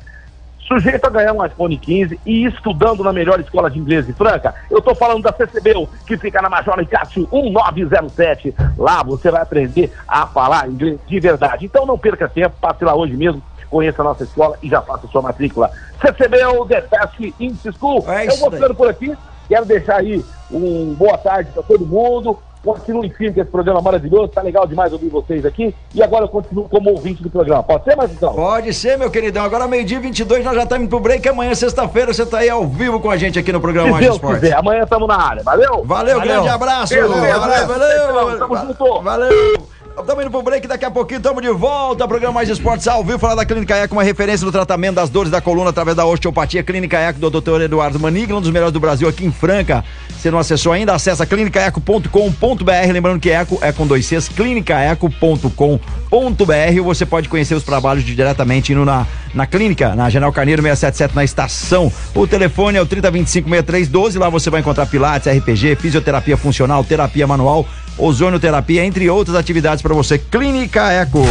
[0.70, 4.54] sujeito a ganhar um iPhone 15 e estudando na melhor escola de inglês de Franca.
[4.70, 8.54] Eu estou falando da CCBU, que fica na Major Cássio 1907.
[8.78, 11.66] Lá você vai aprender a falar inglês de verdade.
[11.66, 15.08] Então não perca tempo, passe lá hoje mesmo, conheça a nossa escola e já faça
[15.08, 15.72] sua matrícula.
[16.00, 18.04] CCBU The Best English School.
[18.08, 19.16] É Eu vou ficando por aqui.
[19.48, 22.38] Quero deixar aí um boa tarde para todo mundo.
[22.62, 24.28] Continue firme com esse programa maravilhoso.
[24.28, 25.74] Tá legal demais ouvir vocês aqui.
[25.94, 27.62] E agora eu continuo como ouvinte do programa.
[27.62, 28.34] Pode ser, Marcelo?
[28.34, 29.42] Pode ser, meu queridão.
[29.44, 31.26] Agora, meio-dia e 22, nós já estamos indo pro break.
[31.28, 34.40] Amanhã, sexta-feira, você tá aí ao vivo com a gente aqui no programa Mais Esporte.
[34.40, 34.56] quiser.
[34.56, 35.42] Amanhã estamos na área.
[35.42, 35.82] Valeu?
[35.84, 36.20] Valeu, Valeu.
[36.20, 36.94] grande abraço.
[36.94, 38.12] Beleza, valeu, beleza.
[38.12, 38.38] valeu.
[38.38, 39.02] Tamo junto.
[39.02, 39.69] Valeu.
[40.00, 42.06] Estamos indo pro break, daqui a pouquinho estamos de volta.
[42.08, 45.30] Programa Mais Esportes ao vivo, falar da Clínica Eco, uma referência no tratamento das dores
[45.30, 46.62] da coluna através da osteopatia.
[46.62, 47.62] Clínica Eco do Dr.
[47.62, 49.84] Eduardo Manigla, um dos melhores do Brasil aqui em Franca.
[50.18, 52.92] Se não acessou ainda, acessa clinicaeco.com.br.
[52.92, 56.82] Lembrando que Eco é com dois Cs, clinicaeco.com.br.
[56.84, 61.14] Você pode conhecer os trabalhos de- diretamente indo na, na clínica, na General Carneiro 677
[61.14, 61.92] na estação.
[62.14, 64.18] O telefone é o 3025-6312.
[64.18, 67.66] Lá você vai encontrar Pilates, RPG, fisioterapia funcional, terapia manual,
[68.00, 70.18] ozonioterapia, entre outras atividades para você.
[70.18, 71.24] Clínica Eco.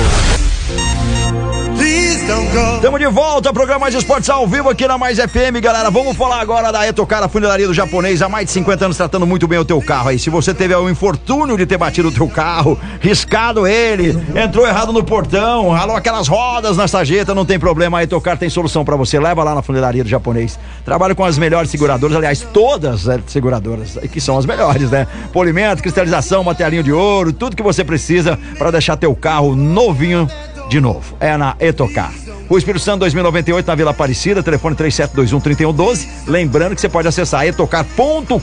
[2.76, 5.90] Estamos de volta, programa Mais Esportes ao vivo aqui na Mais FM, galera.
[5.90, 9.26] Vamos falar agora da Etocar, a funilaria do japonês, há mais de 50 anos tratando
[9.26, 10.20] muito bem o teu carro aí.
[10.20, 14.94] Se você teve o infortúnio de ter batido o teu carro, riscado ele, entrou errado
[14.94, 18.96] no portão, ralou aquelas rodas na sarjeta, não tem problema, a Etocar tem solução pra
[18.96, 19.20] você.
[19.20, 20.60] Leva lá na funilaria do japonês.
[20.86, 25.08] Trabalha com as melhores seguradoras, aliás, todas as seguradoras, que são as melhores, né?
[25.34, 30.30] Polimento, cristalização, materialinho de ouro, tudo que você precisa pra deixar teu carro novinho
[30.70, 31.18] de novo.
[31.20, 32.14] É na Etocar.
[32.48, 36.08] O Espírito Santo 2098 na Vila Aparecida, telefone 37213112.
[36.28, 38.34] Lembrando que você pode acessar etocar.com.br,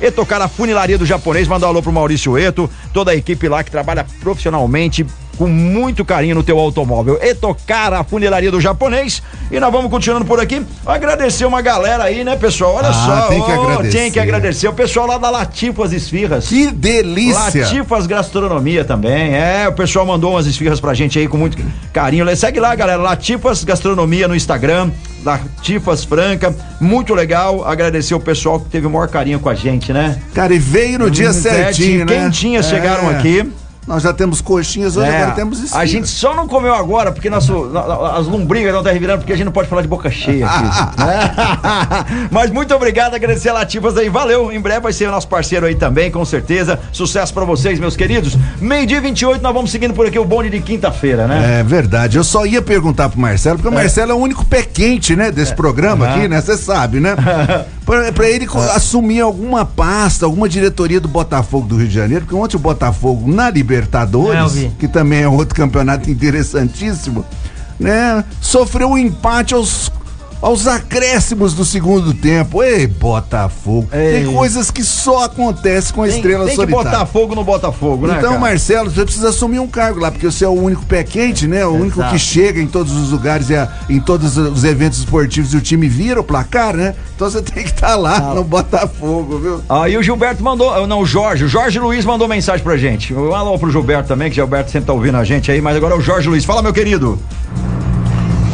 [0.00, 1.48] Etocar a funilaria do japonês.
[1.48, 5.04] Manda um alô pro Maurício Eto, toda a equipe lá que trabalha profissionalmente
[5.40, 7.18] com muito carinho no teu automóvel.
[7.22, 9.22] Etocar a funilaria do japonês.
[9.50, 10.60] E nós vamos continuando por aqui.
[10.84, 12.74] Agradecer uma galera aí, né, pessoal?
[12.74, 13.28] Olha Ah, só.
[13.28, 13.98] tem que ó, agradecer.
[13.98, 16.46] Tem que agradecer o pessoal lá da Latifas Esfirras.
[16.48, 17.62] Que delícia!
[17.64, 19.34] Latifas Gastronomia também.
[19.34, 21.56] É, o pessoal mandou umas esfirras pra gente aí com muito
[21.90, 22.26] carinho.
[22.36, 23.00] Segue lá, galera.
[23.00, 24.90] Latifas Gastronomia no Instagram.
[25.24, 26.54] Latifas Franca.
[26.78, 27.64] Muito legal.
[27.66, 30.20] Agradecer o pessoal que teve o maior carinho com a gente, né?
[30.34, 32.12] Cara, e veio no dia Hum, certinho, né?
[32.14, 33.50] quentinhas chegaram aqui.
[33.90, 35.82] Nós já temos coxinhas, hoje É, agora temos esfirra.
[35.82, 37.72] a gente só não comeu agora porque nosso,
[38.16, 40.62] as lombrigas não tá revirando porque a gente não pode falar de boca cheia aqui.
[40.96, 42.28] né?
[42.30, 44.52] Mas muito obrigado, agradecer a Latifas aí, valeu.
[44.52, 46.78] Em breve vai ser o nosso parceiro aí também, com certeza.
[46.92, 48.36] Sucesso pra vocês, meus queridos.
[48.60, 51.58] Meio-dia 28, nós vamos seguindo por aqui o bonde de quinta-feira, né?
[51.58, 54.62] É verdade, eu só ia perguntar pro Marcelo, porque o Marcelo é o único pé
[54.62, 56.14] quente, né, desse programa Aham.
[56.16, 56.40] aqui, né?
[56.40, 57.16] Você sabe, né?
[58.14, 62.40] pra ele co- assumir alguma pasta, alguma diretoria do Botafogo do Rio de Janeiro, porque
[62.40, 64.70] ontem o Botafogo na É, eu Libertadores, vi.
[64.78, 67.24] que também é outro campeonato interessantíssimo,
[67.78, 68.24] né?
[68.40, 69.90] Sofreu um empate aos.
[70.42, 72.62] Aos acréscimos do segundo tempo.
[72.62, 73.88] Ei, Botafogo.
[73.92, 74.24] Ei.
[74.24, 76.90] Tem coisas que só acontecem com a Tem, estrela tem que solitária.
[76.90, 78.14] botar fogo no Botafogo, né?
[78.18, 78.40] Então, cara?
[78.40, 81.66] Marcelo, você precisa assumir um cargo lá, porque você é o único pé quente, né?
[81.66, 82.12] O único Exato.
[82.14, 85.60] que chega em todos os lugares, e a- em todos os eventos esportivos e o
[85.60, 86.94] time vira o placar, né?
[87.14, 89.60] Então você tem que estar lá no Botafogo, viu?
[89.68, 93.12] Aí o Gilberto mandou, não, o Jorge, o Jorge Luiz mandou mensagem pra gente.
[93.12, 95.76] Um alô pro Gilberto também, que o Gilberto sempre tá ouvindo a gente aí, mas
[95.76, 96.46] agora é o Jorge Luiz.
[96.46, 97.18] Fala, meu querido.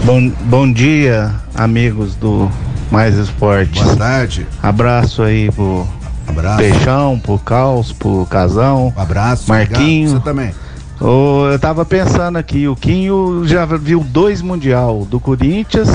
[0.06, 2.48] Bom, bom dia, amigos do
[2.92, 3.82] Mais Esportes.
[3.82, 4.46] Boa tarde.
[4.62, 5.84] Abraço aí pro
[6.28, 6.58] Abraço.
[6.58, 8.94] Peixão, pro Caos, pro Casão.
[8.96, 9.48] Um abraço.
[9.48, 10.16] Marquinho.
[10.16, 10.22] obrigado.
[10.22, 10.54] Você também.
[11.00, 15.88] Ô, eu tava pensando aqui, o Quinho já viu dois mundial, do Corinthians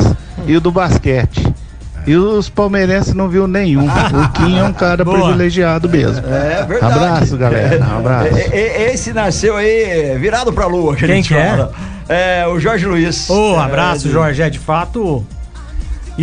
[0.46, 1.42] e o do basquete.
[2.08, 3.86] E os palmeirenses não viu nenhum.
[3.92, 5.20] O Quinho é um cara Boa.
[5.20, 6.26] privilegiado mesmo.
[6.28, 6.94] É verdade.
[6.94, 7.86] Abraço, galera.
[7.86, 8.36] Um abraço.
[8.36, 11.50] É, é, Esse nasceu aí virado pra lua, que a Quem gente que é?
[11.50, 11.72] fala.
[12.10, 13.30] É, o Jorge Luiz.
[13.30, 14.42] Ô, É, abraço, de- Jorge.
[14.42, 15.26] É de fato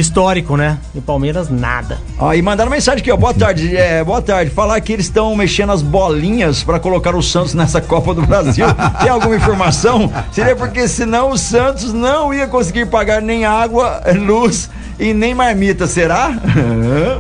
[0.01, 0.79] histórico, né?
[0.95, 1.99] E o Palmeiras, nada.
[2.19, 3.17] Ó, e mandaram mensagem aqui, ó.
[3.17, 4.51] Boa tarde, é, boa tarde.
[4.51, 8.67] Falar que eles estão mexendo as bolinhas pra colocar o Santos nessa Copa do Brasil.
[9.01, 10.13] Tem alguma informação?
[10.33, 15.87] Seria porque senão o Santos não ia conseguir pagar nem água, luz e nem marmita,
[15.87, 16.33] será?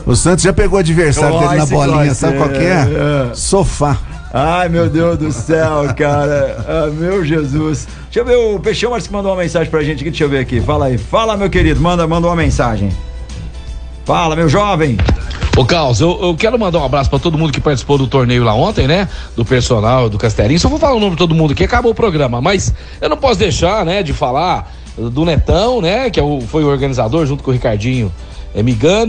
[0.06, 2.86] O Santos já pegou o adversário dele na bolinha, sabe qual que é.
[3.34, 3.96] Sofá.
[4.40, 6.64] Ai, meu Deus do céu, cara.
[6.68, 7.88] Ah, meu Jesus.
[8.04, 10.10] Deixa eu ver, o Peixão Marques mandou uma mensagem pra gente aqui.
[10.10, 10.60] Deixa eu ver aqui.
[10.60, 10.96] Fala aí.
[10.96, 11.80] Fala, meu querido.
[11.80, 12.88] Manda, manda uma mensagem.
[14.04, 14.96] Fala, meu jovem.
[15.56, 18.44] Ô, Carlos, eu, eu, quero mandar um abraço para todo mundo que participou do torneio
[18.44, 19.08] lá ontem, né?
[19.34, 20.60] Do personal, do Castelinho.
[20.60, 22.40] Só vou falar o nome de todo mundo aqui, acabou o programa.
[22.40, 26.10] Mas eu não posso deixar, né, de falar do Netão, né?
[26.10, 28.12] Que é o, foi o organizador junto com o Ricardinho
[28.54, 28.60] é,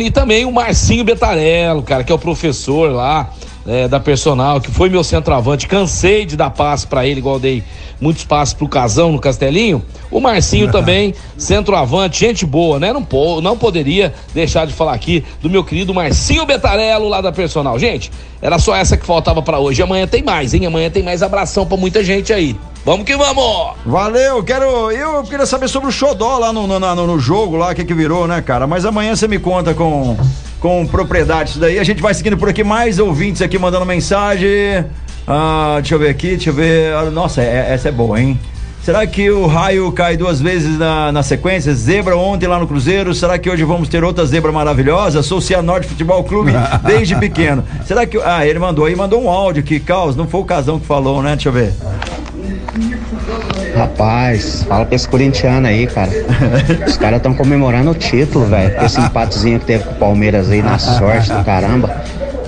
[0.01, 3.29] e também o Marcinho Betarello, cara, que é o professor lá
[3.69, 5.67] é, da personal, que foi meu centroavante.
[5.67, 7.63] Cansei de dar passe para ele, igual dei
[8.01, 9.85] muitos passes pro Casão no Castelinho.
[10.09, 12.91] O Marcinho também, centroavante, gente boa, né?
[12.91, 13.05] Não,
[13.41, 17.77] não poderia deixar de falar aqui do meu querido Marcinho Betarello lá da personal.
[17.77, 19.83] Gente, era só essa que faltava para hoje.
[19.83, 20.65] Amanhã tem mais, hein?
[20.65, 22.55] Amanhã tem mais abração para muita gente aí.
[22.83, 23.75] Vamos que vamos!
[23.85, 24.89] Valeu, quero.
[24.89, 27.83] Eu queria saber sobre o Xodó lá no, no, no, no jogo, lá, o que,
[27.83, 28.65] que virou, né, cara?
[28.65, 30.17] Mas amanhã você me conta com,
[30.59, 31.79] com propriedade isso daí.
[31.79, 34.85] A gente vai seguindo por aqui, mais ouvintes aqui mandando mensagem.
[35.27, 36.93] Ah, deixa eu ver aqui, deixa eu ver.
[36.93, 38.39] Ah, nossa, é, essa é boa, hein?
[38.83, 41.73] Será que o raio cai duas vezes na, na sequência?
[41.75, 43.13] Zebra ontem lá no Cruzeiro.
[43.13, 45.21] Será que hoje vamos ter outra zebra maravilhosa?
[45.21, 47.63] Sou Cianorte Futebol Clube desde pequeno.
[47.85, 48.17] Será que.
[48.17, 50.15] Ah, ele mandou aí, mandou um áudio aqui, Caos.
[50.15, 51.35] Não foi o Casão que falou, né?
[51.35, 51.73] Deixa eu ver.
[53.79, 56.11] Rapaz, fala pra esse corintiano aí, cara.
[56.85, 58.75] Os caras estão comemorando o título, velho.
[58.83, 61.89] Esse empatezinho que teve com o Palmeiras aí na sorte do caramba.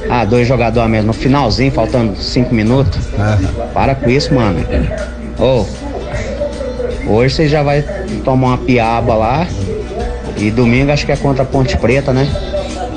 [0.09, 1.07] Ah, dois jogadores mesmo.
[1.07, 2.99] No finalzinho, faltando cinco minutos.
[3.73, 4.59] Para com isso, mano.
[5.39, 5.65] Ô,
[7.07, 7.81] oh, hoje você já vai
[8.25, 9.47] tomar uma piaba lá.
[10.35, 12.27] E domingo acho que é contra a Ponte Preta, né?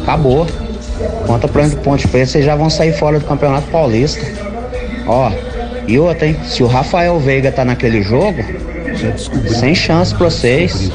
[0.03, 0.45] Acabou.
[1.25, 4.27] Contra a Ponte Preta, vocês já vão sair fora do Campeonato Paulista.
[5.07, 5.31] Ó,
[5.87, 6.37] e outra, hein?
[6.45, 8.43] Se o Rafael Veiga tá naquele jogo,
[9.49, 10.91] sem chance pra vocês.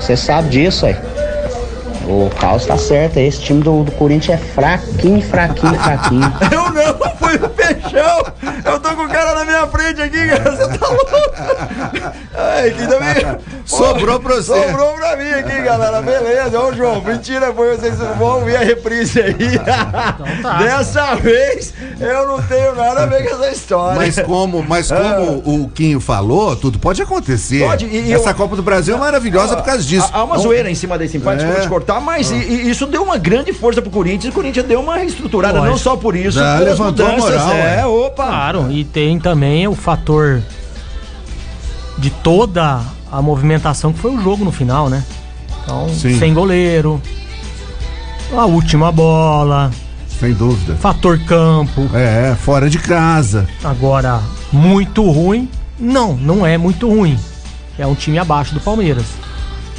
[0.00, 0.96] Você sabe disso aí.
[2.04, 6.32] O Carlos tá certo, esse time do, do Corinthians é fraquinho, fraquinho, fraquinho.
[6.50, 7.17] Eu não,
[7.68, 8.32] foi o Peixão.
[8.64, 10.50] Eu tô com o cara na minha frente aqui, cara.
[10.50, 11.16] Você tá louco?
[12.34, 13.38] Ai, que também.
[13.64, 14.66] Sobrou pra você.
[14.66, 16.00] Sobrou pra mim aqui, galera.
[16.02, 16.60] Beleza.
[16.60, 19.34] Ô, João, mentira, foi vocês vão ouvir a reprise aí.
[19.34, 20.58] Então tá.
[20.58, 23.96] Dessa vez eu não tenho nada a ver com essa história.
[23.96, 25.42] Mas como, mas como ah.
[25.44, 27.66] o Quinho falou, tudo pode acontecer.
[27.66, 27.86] Pode.
[27.86, 30.08] E, Essa eu, Copa do Brasil é maravilhosa por causa disso.
[30.12, 31.60] Há uma não, zoeira em cima desse empate, é.
[31.60, 32.36] te cortar, mas ah.
[32.36, 34.32] e, isso deu uma grande força pro Corinthians.
[34.32, 35.72] O Corinthians deu uma reestruturada, Lógico.
[35.72, 37.48] não só por isso, Já levantou a moral.
[37.58, 38.26] É, é, opa.
[38.26, 40.42] Claro, e tem também o fator
[41.98, 45.04] de toda a movimentação que foi o jogo no final, né?
[45.62, 46.18] Então, Sim.
[46.18, 47.00] sem goleiro,
[48.36, 49.70] a última bola.
[50.18, 50.74] Sem dúvida.
[50.76, 51.88] Fator campo.
[51.94, 53.46] É, fora de casa.
[53.62, 54.20] Agora,
[54.52, 55.48] muito ruim?
[55.78, 57.18] Não, não é muito ruim.
[57.78, 59.06] É um time abaixo do Palmeiras.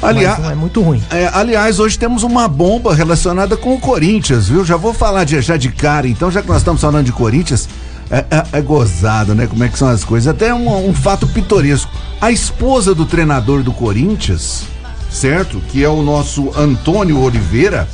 [0.02, 1.02] Aliás, é muito ruim.
[1.10, 4.64] É, aliás, hoje temos uma bomba relacionada com o Corinthians, viu?
[4.64, 7.68] Já vou falar de, já de cara, então, já que nós estamos falando de Corinthians,
[8.10, 9.46] é, é, é gozado, né?
[9.46, 10.26] Como é que são as coisas.
[10.26, 11.90] Até um, um fato pitoresco.
[12.20, 14.64] A esposa do treinador do Corinthians,
[15.10, 15.60] certo?
[15.68, 17.88] Que é o nosso Antônio Oliveira,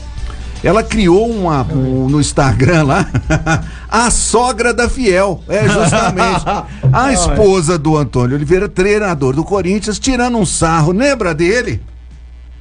[0.64, 3.07] ela criou uma um, no Instagram lá
[3.88, 5.42] a sogra da Fiel.
[5.49, 6.45] É justamente
[6.92, 10.92] a esposa do Antônio Oliveira, treinador do Corinthians, tirando um sarro.
[10.92, 11.83] Lembra dele?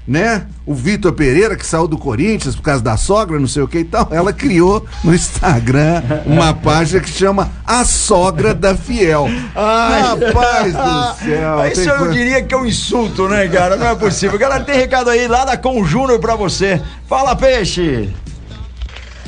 [0.08, 0.46] Né?
[0.66, 3.80] O Vitor Pereira, que saiu do Corinthians por causa da sogra, não sei o que
[3.80, 9.28] e tal, ela criou no Instagram uma página que chama A Sogra da Fiel.
[9.56, 10.02] Ai.
[10.02, 11.68] Rapaz do céu.
[11.72, 12.14] Isso eu coisa...
[12.14, 13.76] diria que é um insulto, né, cara?
[13.76, 14.38] Não é possível.
[14.38, 16.82] Galera, tem recado aí lá da Com Júnior pra você.
[17.08, 18.14] Fala, peixe!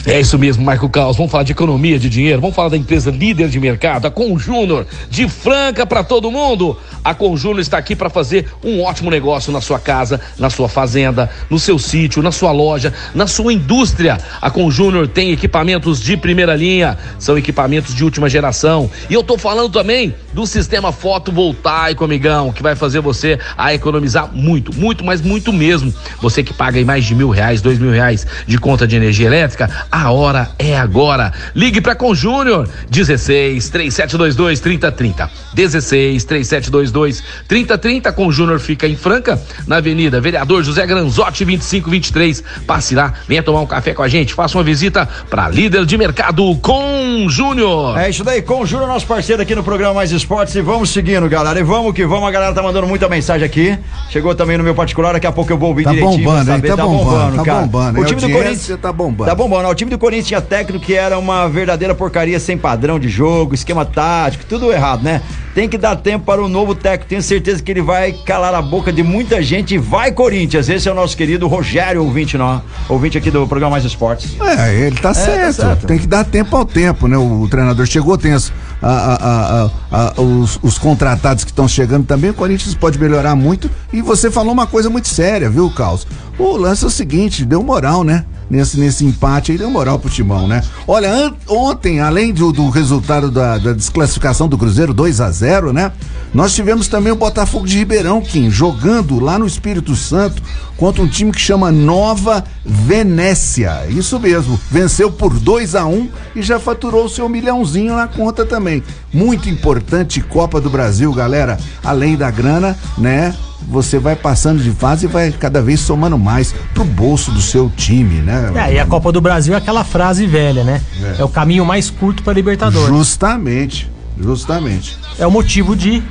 [0.06, 1.18] É isso mesmo, Marco Caos.
[1.18, 2.40] Vamos falar de economia, de dinheiro.
[2.40, 6.78] Vamos falar da empresa líder de mercado, a Conjúnior, de Franca para todo mundo.
[7.04, 11.30] A Conjúnior está aqui para fazer um ótimo negócio na sua casa, na sua fazenda,
[11.50, 14.18] no seu sítio, na sua loja, na sua indústria.
[14.42, 18.90] A Conjúnior tem equipamentos de primeira linha, são equipamentos de última geração.
[19.10, 24.30] E eu estou falando também do sistema fotovoltaico, amigão, que vai fazer você a economizar
[24.34, 25.94] muito, muito, mas muito mesmo.
[26.22, 29.28] Você que paga aí mais de mil reais, dois mil reais de conta de energia
[29.28, 31.32] elétrica, a hora é agora.
[31.56, 35.30] Ligue para com Júnior 16 3722 3030.
[35.54, 42.44] 16 3722 3030 com Júnior fica em Franca, na Avenida Vereador José Granzotti 2523.
[42.66, 45.98] Passe lá, venha tomar um café com a gente, faça uma visita para líder de
[45.98, 47.98] mercado com Júnior.
[47.98, 51.28] É isso daí, com Júnior, nosso parceiro aqui no programa Mais Esportes e vamos seguindo,
[51.30, 51.60] galera.
[51.60, 53.78] E vamos que vamos, a galera tá mandando muita mensagem aqui.
[54.10, 56.24] Chegou também no meu particular, daqui a pouco eu vou ouvir tá direitinho.
[56.24, 56.68] Bombando, saber.
[56.68, 57.58] Tá, tá bombando, tá bombando, cara.
[57.58, 58.02] Tá bombando.
[58.02, 59.30] O time do Corinthians tá bombando.
[59.30, 59.77] Tá bombando.
[59.78, 63.86] Time do Corinthians tinha técnico que era uma verdadeira porcaria sem padrão de jogo, esquema
[63.86, 65.22] tático, tudo errado, né?
[65.54, 67.08] Tem que dar tempo para o novo técnico.
[67.10, 70.68] Tenho certeza que ele vai calar a boca de muita gente e vai Corinthians.
[70.70, 74.36] Esse é o nosso querido Rogério, ouvinte, não, ouvinte aqui do programa Mais Esportes.
[74.42, 75.54] É, ele tá, É, tá certo.
[75.56, 75.88] certo.
[75.88, 77.18] Tem que dar tempo ao tempo, né?
[77.18, 78.38] O, o treinador chegou, tem a-
[78.82, 82.30] a- a- os, os contratados que estão chegando também.
[82.30, 83.70] O Corinthians pode melhorar muito.
[83.92, 86.06] E você falou uma coisa muito séria, viu, Caos?
[86.38, 88.26] O lance é o seguinte: deu moral, né?
[88.50, 90.64] Nesse, nesse empate aí, deu moral pro Timão, né?
[90.88, 95.92] Olha, ontem, além do, do resultado da, da desclassificação do Cruzeiro 2 a 0 né?
[96.34, 100.42] Nós tivemos também o Botafogo de Ribeirão, Kim, jogando lá no Espírito Santo
[100.78, 103.86] contra um time que chama Nova Venécia.
[103.90, 108.46] Isso mesmo, venceu por 2 a 1 e já faturou o seu milhãozinho na conta
[108.46, 108.84] também.
[109.12, 111.58] Muito importante Copa do Brasil, galera.
[111.84, 113.36] Além da grana, né?
[113.70, 117.70] Você vai passando de fase e vai cada vez somando mais pro bolso do seu
[117.76, 118.52] time, né?
[118.56, 120.82] É, e a Copa do Brasil é aquela frase velha, né?
[121.18, 121.22] É.
[121.22, 122.88] É, o caminho mais curto para Libertadores.
[122.88, 124.98] Justamente, justamente.
[125.18, 126.04] É o motivo de,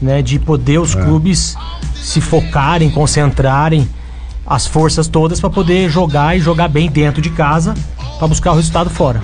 [0.00, 1.02] né, de poder os É.
[1.02, 1.56] clubes
[1.94, 3.88] se focarem, concentrarem
[4.46, 7.74] as forças todas para poder jogar e jogar bem dentro de casa
[8.18, 9.22] para buscar o resultado fora.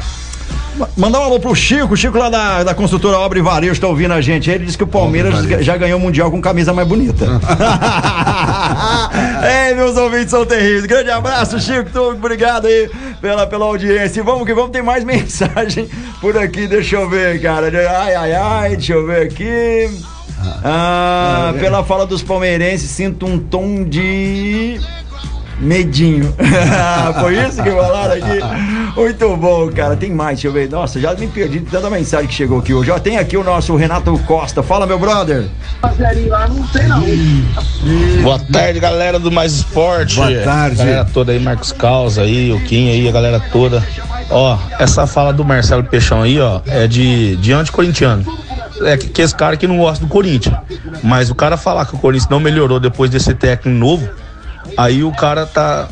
[0.97, 4.15] Mandar um alô pro Chico, Chico lá da, da construtora Obra e Varejo tá ouvindo
[4.15, 4.49] a gente.
[4.49, 7.27] Ele disse que o Palmeiras já ganhou o Mundial com camisa mais bonita.
[9.43, 10.87] Ei, meus ouvintes são terríveis.
[10.87, 12.89] Grande abraço, Chico, muito obrigado aí
[13.21, 14.21] pela, pela audiência.
[14.21, 15.89] E vamos que vamos, tem mais mensagem
[16.21, 17.67] por aqui, deixa eu ver, cara.
[18.01, 19.91] Ai, ai, ai, deixa eu ver aqui.
[20.65, 24.81] Ah, pela fala dos palmeirenses, sinto um tom de
[25.61, 26.35] medinho.
[27.21, 28.41] Foi isso que falaram aqui?
[28.97, 29.97] Muito bom, cara.
[29.97, 30.71] Tem mais, deixa eu ver.
[30.71, 32.91] Nossa, já me perdi de tanta mensagem que chegou aqui hoje.
[32.91, 34.63] Ó, tem aqui o nosso Renato Costa.
[34.63, 35.47] Fala, meu brother.
[38.23, 40.17] Boa tarde, galera do Mais Esporte.
[40.17, 40.77] Boa tarde.
[40.77, 43.85] Galera toda aí, Marcos Caos aí, o Kim aí, a galera toda.
[44.31, 48.25] Ó, essa fala do Marcelo Peixão aí, ó, é de, de anti-corintiano.
[48.83, 50.57] É que, esse cara que não gosta do Corinthians.
[51.03, 54.09] Mas o cara falar que o Corinthians não melhorou depois desse técnico novo,
[54.77, 55.89] aí o cara tá.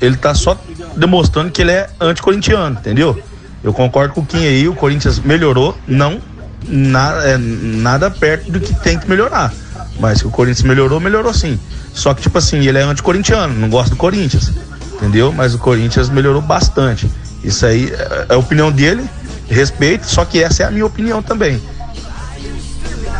[0.00, 0.56] Ele tá só
[0.96, 3.20] demonstrando que ele é anti-corintiano, entendeu?
[3.62, 6.20] Eu concordo com o Kim aí, o Corinthians melhorou, não
[6.66, 9.52] na- é, nada perto do que tem que melhorar.
[10.00, 11.58] Mas que o Corinthians melhorou, melhorou sim.
[11.92, 14.52] Só que, tipo assim, ele é anti-corintiano, não gosta do Corinthians.
[14.94, 15.32] Entendeu?
[15.32, 17.10] Mas o Corinthians melhorou bastante.
[17.44, 19.04] Isso aí é é a opinião dele,
[19.48, 21.60] respeito, só que essa é a minha opinião também.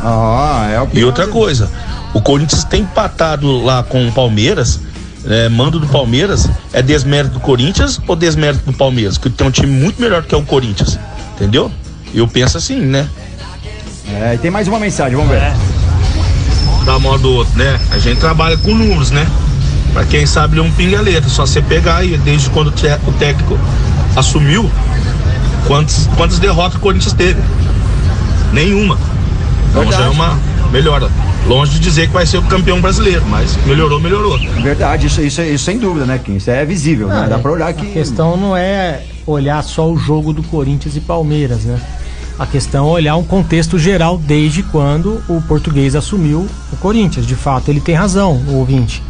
[0.02, 1.70] Ah, é a E outra coisa,
[2.12, 4.80] o Corinthians tem empatado lá com o Palmeiras,
[5.24, 9.16] é, mando do Palmeiras, é desmérito do Corinthians ou desmérito do Palmeiras?
[9.16, 10.98] Que tem um time muito melhor que é o Corinthians,
[11.36, 11.70] entendeu?
[12.12, 13.08] Eu penso assim, né?
[14.12, 15.52] É, e tem mais uma mensagem, vamos ver.
[16.84, 17.78] Da modo do outro, né?
[17.92, 19.26] A gente trabalha com números, né?
[19.92, 22.72] Pra quem sabe ler um pinga-letra, só você pegar aí, desde quando o
[23.08, 23.58] o técnico
[24.16, 24.70] assumiu,
[25.66, 27.40] quantas, quantas derrotas o Corinthians teve?
[28.52, 28.98] Nenhuma.
[29.72, 30.38] Então já é uma
[30.70, 31.10] melhora.
[31.46, 34.38] Longe de dizer que vai ser o campeão brasileiro, mas melhorou, melhorou.
[34.62, 36.36] Verdade, isso, isso, isso sem dúvida, né, Kim?
[36.36, 37.26] Isso é visível, né?
[37.28, 37.38] Dá é.
[37.38, 37.88] pra olhar que.
[37.88, 41.80] A questão não é olhar só o jogo do Corinthians e Palmeiras, né?
[42.38, 47.26] A questão é olhar um contexto geral desde quando o português assumiu o Corinthians.
[47.26, 49.02] De fato, ele tem razão, o ouvinte.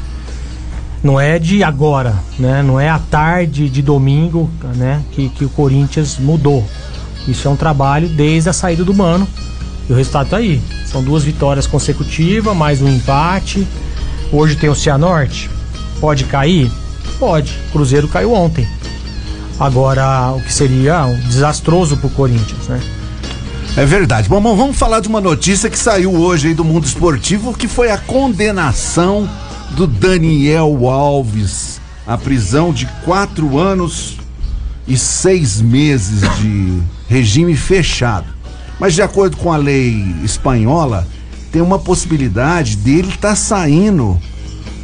[1.02, 2.62] Não é de agora, né?
[2.62, 5.02] Não é à tarde de domingo, né?
[5.10, 6.64] Que, que o Corinthians mudou.
[7.26, 9.26] Isso é um trabalho desde a saída do Mano.
[9.92, 10.58] O resultado tá aí.
[10.86, 13.68] São duas vitórias consecutivas, mais um empate.
[14.32, 15.50] Hoje tem o Cianorte.
[16.00, 16.72] Pode cair?
[17.18, 17.52] Pode.
[17.70, 18.66] Cruzeiro caiu ontem.
[19.60, 22.80] Agora, o que seria um desastroso pro Corinthians, né?
[23.76, 24.30] É verdade.
[24.30, 27.68] Bom, bom, vamos falar de uma notícia que saiu hoje aí do mundo esportivo, que
[27.68, 29.28] foi a condenação
[29.72, 34.16] do Daniel Alves à prisão de quatro anos
[34.88, 38.41] e seis meses de regime fechado.
[38.82, 41.06] Mas de acordo com a lei espanhola,
[41.52, 44.18] tem uma possibilidade dele estar saindo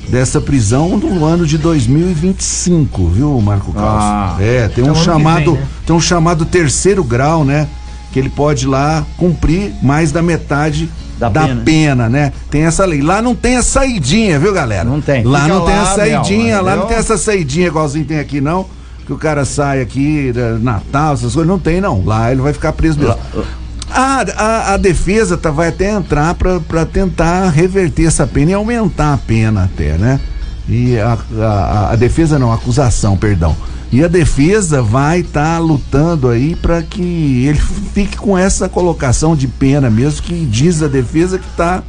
[0.08, 4.04] dessa prisão no ano de 2025, viu, Marco Caos?
[4.04, 4.36] Ah.
[4.38, 5.68] é, tem Então, um que chamado, vem, né?
[5.84, 7.66] tem um chamado terceiro grau, né?
[8.12, 11.62] Que ele pode lá cumprir mais da metade da, pena.
[11.64, 12.08] pena.
[12.08, 12.32] né?
[12.48, 13.02] Tem essa lei.
[13.02, 14.84] Lá não tem a saidinha, viu, galera?
[14.84, 15.24] Não tem.
[15.24, 18.40] Lá Fica não tem a saidinha, meu, lá não tem essa saidinha igualzinho tem aqui,
[18.40, 18.64] não.
[19.04, 21.48] Que o cara sai aqui, eh, Natal, essas coisas.
[21.48, 22.04] Não tem, não.
[22.04, 23.16] Lá ele vai ficar preso mesmo.
[23.90, 29.14] A, a, a defesa tá, vai até entrar para tentar reverter essa pena e aumentar
[29.14, 30.20] a pena até, né?
[30.68, 33.56] E a, a, a defesa não, a acusação, perdão.
[33.90, 37.58] E a defesa vai estar lutando aí para que ele
[37.94, 41.82] fique com essa colocação de pena mesmo, que diz a defesa que está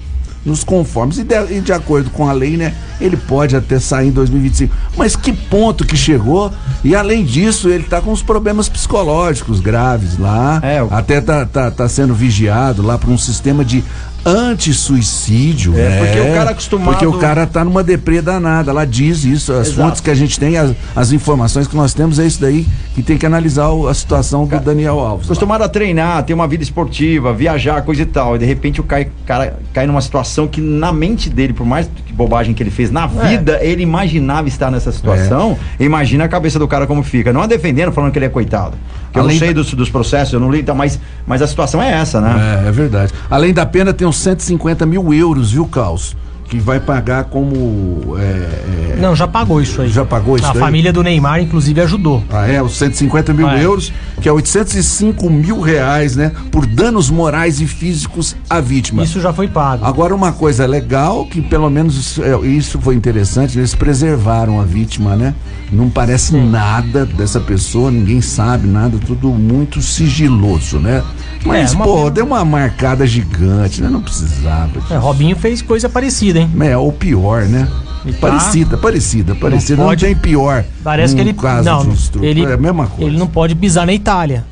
[0.45, 1.17] nos conformes.
[1.17, 2.73] E de, e de acordo com a lei, né?
[2.99, 4.73] Ele pode até sair em 2025.
[4.97, 6.51] Mas que ponto que chegou?
[6.83, 10.59] E além disso, ele tá com uns problemas psicológicos graves lá.
[10.63, 13.83] É, o- Até tá, tá, tá sendo vigiado lá por um sistema de
[14.26, 15.74] anti-suicídio.
[15.78, 15.97] É, né?
[16.05, 18.72] porque o cara acostumado- Porque o cara tá numa deprê danada.
[18.72, 19.82] Ela diz isso, as Exato.
[19.82, 22.65] fontes que a gente tem, as, as informações que nós temos, é isso daí
[22.95, 25.28] que tem que analisar o- a situação do Daniel Alves.
[25.28, 25.32] lá.
[25.32, 28.36] Acostumado a treinar, ter uma vida esportiva, viajar, coisa e tal.
[28.36, 31.89] E de repente o cai- cara cai numa situação que na mente dele, por mais
[32.05, 33.28] que bobagem que ele fez na É.
[33.30, 35.57] vida, ele imaginava estar nessa situação.
[35.80, 37.32] Imagina a cabeça do cara como fica.
[37.32, 38.78] Não a defendendo, falando que ele é coitado.
[39.11, 41.47] Que eu não sei da- dos, dos processos, eu não li, então, mas, mas a
[41.47, 42.61] situação é essa, né?
[42.65, 43.11] É, é verdade.
[43.30, 46.16] Além da pena, tem uns 150 mil euros, viu, Caos?
[46.50, 48.16] Que vai pagar como.
[48.18, 49.89] é, é, Não, já pagou isso aí.
[49.89, 52.24] Já pagou isso A família do Neymar, inclusive, ajudou.
[52.30, 53.64] Ah, é, os 150 mil É.
[53.64, 56.32] euros, que é 805 mil reais, né?
[56.52, 59.04] Por danos morais e físicos à vítima.
[59.04, 59.86] Isso já foi pago.
[59.86, 64.64] Agora, uma coisa legal, que pelo menos isso, é, isso foi interessante, eles preservaram a
[64.64, 65.36] vítima, né?
[65.72, 71.04] Não parece nada dessa pessoa, ninguém sabe nada, tudo muito sigiloso, né?
[71.45, 73.88] Mas, É, uma pô, deu uma marcada gigante, né?
[73.88, 74.72] Não precisava.
[74.89, 76.49] É, Robinho fez coisa parecida, hein?
[76.61, 77.67] É, ou pior, né?
[77.69, 79.81] Tá- Parecida, parecida, parecida.
[79.81, 80.63] Não, pode- tem pior.
[80.83, 83.03] Parece que ele caso não, ele é a mesma coisa.
[83.03, 84.45] Ele não pode pisar na Itália,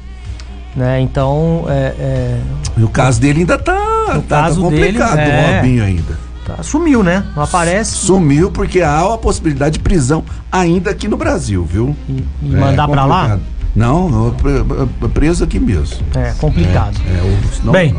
[0.75, 0.99] né?
[1.01, 2.39] Então, é, é,
[2.77, 5.51] E o caso dele ainda tá, No tá, caso tá complicado, dele, é.
[5.51, 6.19] o Robinho ainda.
[6.45, 7.23] tá- sumiu, né?
[7.35, 7.91] Não aparece.
[7.95, 11.95] Sumiu porque há a possibilidade de prisão ainda aqui no Brasil, viu?
[12.09, 13.39] E, e mandar pra lá?
[13.75, 15.97] Não, não, pre- preso aqui mesmo.
[16.15, 16.97] É complicado.
[17.07, 17.11] É,
[17.67, 17.95] é, Bem,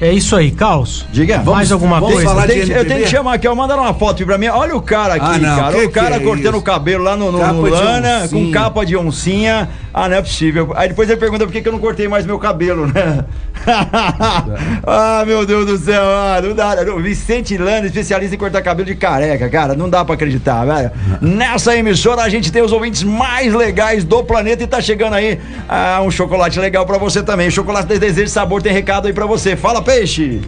[0.00, 1.06] é isso aí, Caos.
[1.12, 1.36] Diga.
[1.38, 2.28] Mais Vamos- alguma vamos coisa?
[2.30, 3.54] falar de eu eu tenho que chamar aqui, ó.
[3.54, 4.46] Mandaram uma foto pra mim.
[4.48, 5.72] Olha o cara aqui, Ah, não, cara.
[5.72, 6.58] que o cara que é cortando isso?
[6.58, 9.68] o cabelo lá no, no, Capa no lana, com capa de oncinha.
[9.92, 10.72] Ah, não é possível.
[10.76, 13.24] Aí depois ele pergunta por que, que eu não cortei mais meu cabelo, né?
[14.86, 16.02] ah, meu Deus do céu.
[16.02, 16.76] Ah, não dá.
[17.00, 19.74] Vicente Lana, especialista em cortar cabelo de careca, cara.
[19.74, 20.90] Não dá pra acreditar, velho.
[21.20, 25.38] Nessa emissora a gente tem os ouvintes mais legais do planeta e tá chegando aí
[25.68, 27.48] ah, um chocolate legal pra você também.
[27.48, 29.56] O chocolate de desejo sabor tem recado aí pra você.
[29.56, 30.40] Fala, peixe.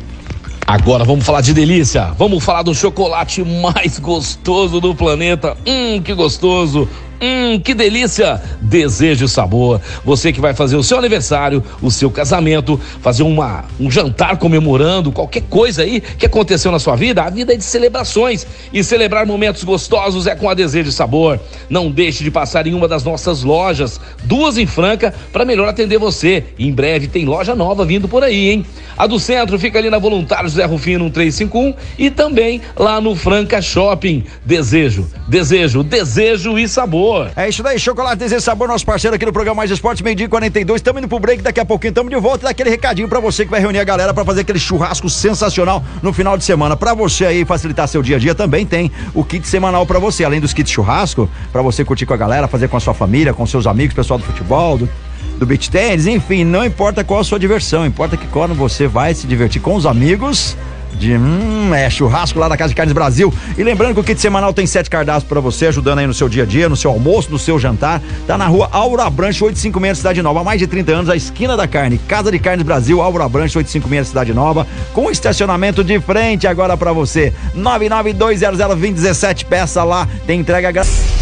[0.66, 2.12] Agora vamos falar de delícia.
[2.16, 5.56] Vamos falar do chocolate mais gostoso do planeta.
[5.66, 6.88] Hum, que gostoso.
[7.24, 8.42] Hum, que delícia!
[8.60, 9.80] Desejo sabor.
[10.04, 15.12] Você que vai fazer o seu aniversário, o seu casamento, fazer uma, um jantar comemorando
[15.12, 17.22] qualquer coisa aí que aconteceu na sua vida.
[17.22, 21.38] A vida é de celebrações e celebrar momentos gostosos é com a Desejo Sabor.
[21.70, 25.98] Não deixe de passar em uma das nossas lojas, duas em Franca, para melhor atender
[25.98, 26.42] você.
[26.58, 28.66] Em breve tem loja nova vindo por aí, hein?
[28.98, 33.62] A do centro fica ali na Voluntário José Rufino 1351 e também lá no Franca
[33.62, 34.24] Shopping.
[34.44, 37.11] Desejo, desejo, desejo e sabor.
[37.36, 40.28] É isso daí, Chocolate e Sabor, nosso parceiro aqui no programa Mais Esportes, meio-dia e
[40.28, 40.78] 42.
[40.78, 43.20] Estamos indo pro break, daqui a pouquinho estamos de volta e dá aquele recadinho pra
[43.20, 46.76] você que vai reunir a galera pra fazer aquele churrasco sensacional no final de semana.
[46.76, 50.24] Pra você aí facilitar seu dia a dia, também tem o kit semanal pra você,
[50.24, 53.34] além dos kits churrasco, pra você curtir com a galera, fazer com a sua família,
[53.34, 54.88] com seus amigos, pessoal do futebol, do,
[55.38, 59.14] do beach tênis, enfim, não importa qual a sua diversão, importa que quando você vai
[59.14, 60.56] se divertir com os amigos,
[60.95, 63.32] de hum, é churrasco lá na Casa de Carnes Brasil.
[63.57, 66.28] E lembrando que o kit semanal tem sete cardápios pra você, ajudando aí no seu
[66.28, 68.03] dia a dia, no seu almoço, no seu jantar.
[68.26, 71.57] Tá na rua Aura Branche 856 Cidade Nova, há mais de 30 anos, a esquina
[71.57, 71.99] da carne.
[71.99, 76.93] Casa de Carnes Brasil, Aura Branche 856 Cidade Nova, com estacionamento de frente agora pra
[76.93, 77.32] você.
[77.57, 81.21] 992002017, peça lá, tem entrega grátis.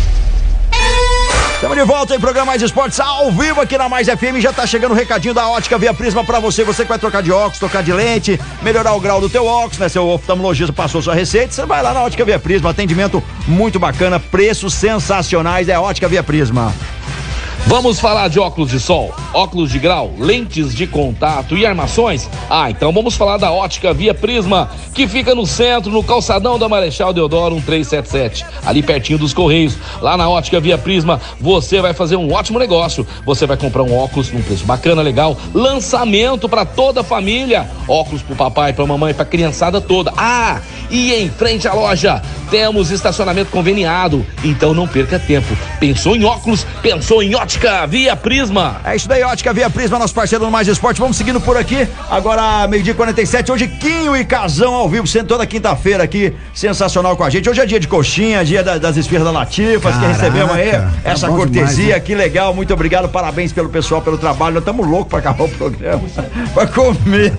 [1.60, 4.40] Estamos de volta em programa Mais Esportes ao vivo aqui na Mais FM.
[4.40, 6.64] Já tá chegando o recadinho da Ótica Via Prisma pra você.
[6.64, 9.76] Você que vai trocar de óculos, trocar de lente, melhorar o grau do teu óculos,
[9.76, 9.86] né?
[9.86, 12.70] Seu oftalmologista passou sua receita, você vai lá na Ótica Via Prisma.
[12.70, 15.68] Atendimento muito bacana, preços sensacionais.
[15.68, 16.72] É Ótica Via Prisma.
[17.66, 22.28] Vamos falar de óculos de sol, óculos de grau, lentes de contato e armações?
[22.48, 26.68] Ah, então vamos falar da Ótica Via Prisma, que fica no centro, no calçadão da
[26.68, 29.76] Marechal Deodoro 1377, ali pertinho dos Correios.
[30.00, 33.06] Lá na Ótica Via Prisma, você vai fazer um ótimo negócio.
[33.24, 37.70] Você vai comprar um óculos num preço bacana, legal, lançamento para toda a família.
[37.86, 40.12] Óculos pro papai, pra mamãe, pra criançada toda.
[40.16, 42.20] Ah, e em frente à loja,
[42.50, 44.24] temos estacionamento conveniado.
[44.44, 45.56] Então não perca tempo.
[45.78, 46.66] Pensou em óculos?
[46.82, 48.80] Pensou em ótica Via Prisma.
[48.84, 51.00] É isso daí, Ótica Via Prisma, nosso parceiro no Mais Esporte.
[51.00, 51.86] Vamos seguindo por aqui.
[52.10, 53.52] Agora, meio-dia e 47.
[53.52, 56.34] Hoje, Quinho e Casão ao vivo, sendo toda quinta-feira aqui.
[56.52, 57.48] Sensacional com a gente.
[57.48, 60.70] Hoje é dia de coxinha, dia da- das esfirras da Latifas, que Caraca, recebemos aí.
[60.72, 62.00] tá Essa cortesia, demais, né?
[62.00, 62.54] que legal.
[62.54, 64.54] Muito obrigado, parabéns pelo pessoal, pelo trabalho.
[64.54, 66.02] Nós estamos loucos pra acabar o programa.
[66.52, 67.32] pra comer.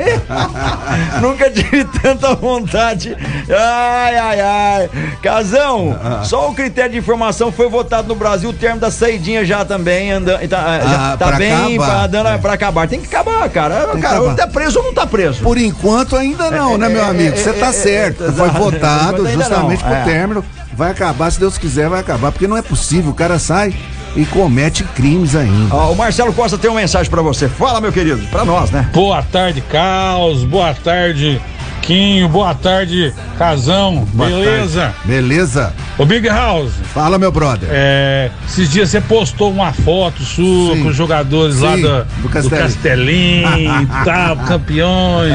[1.22, 3.16] Nunca tive tanta vontade.
[3.50, 4.90] Ai, ai, ai.
[5.22, 6.24] Casão, Ah.
[6.24, 10.12] só o critério de informação foi votado no Brasil, o termo da saidinha já também
[10.12, 11.86] anda, tá, já Ah, tá pra bem acabar.
[11.88, 12.88] pra, dando, pra acabar.
[12.88, 13.88] Tem que acabar, cara.
[13.94, 14.36] que cara, acabar.
[14.36, 15.42] tá preso ou não tá preso?
[15.44, 17.34] Por enquanto ainda não, né, meu é, amigo?
[17.34, 18.24] é, Você tá é, certo.
[18.26, 20.04] é, Foi votado justamente pro é.
[20.04, 20.44] término.
[20.74, 22.32] Vai acabar, se Deus quiser, vai acabar.
[22.32, 23.12] Porque não é possível.
[23.12, 23.74] O cara sai
[24.16, 25.76] e comete crimes ainda.
[25.76, 27.48] Ó, o Marcelo Costa tem uma mensagem pra você.
[27.50, 28.90] Fala, meu querido, pra nós, né?
[28.94, 30.44] Boa tarde, Caos.
[30.46, 31.42] Boa tarde,
[31.82, 32.28] Quinho.
[32.30, 34.08] Boa tarde, Casão.
[34.14, 34.82] Boa Beleza?
[34.82, 34.96] tarde.
[35.06, 35.74] Beleza?
[35.98, 36.72] Ô, Big House.
[36.94, 37.68] Fala, meu brother.
[37.72, 40.84] É, esses dias você postou uma foto sua Sim.
[40.84, 42.62] com os jogadores lá Sim, da- do do, Castelinho.
[42.64, 45.34] Castelinho e tal, campeões.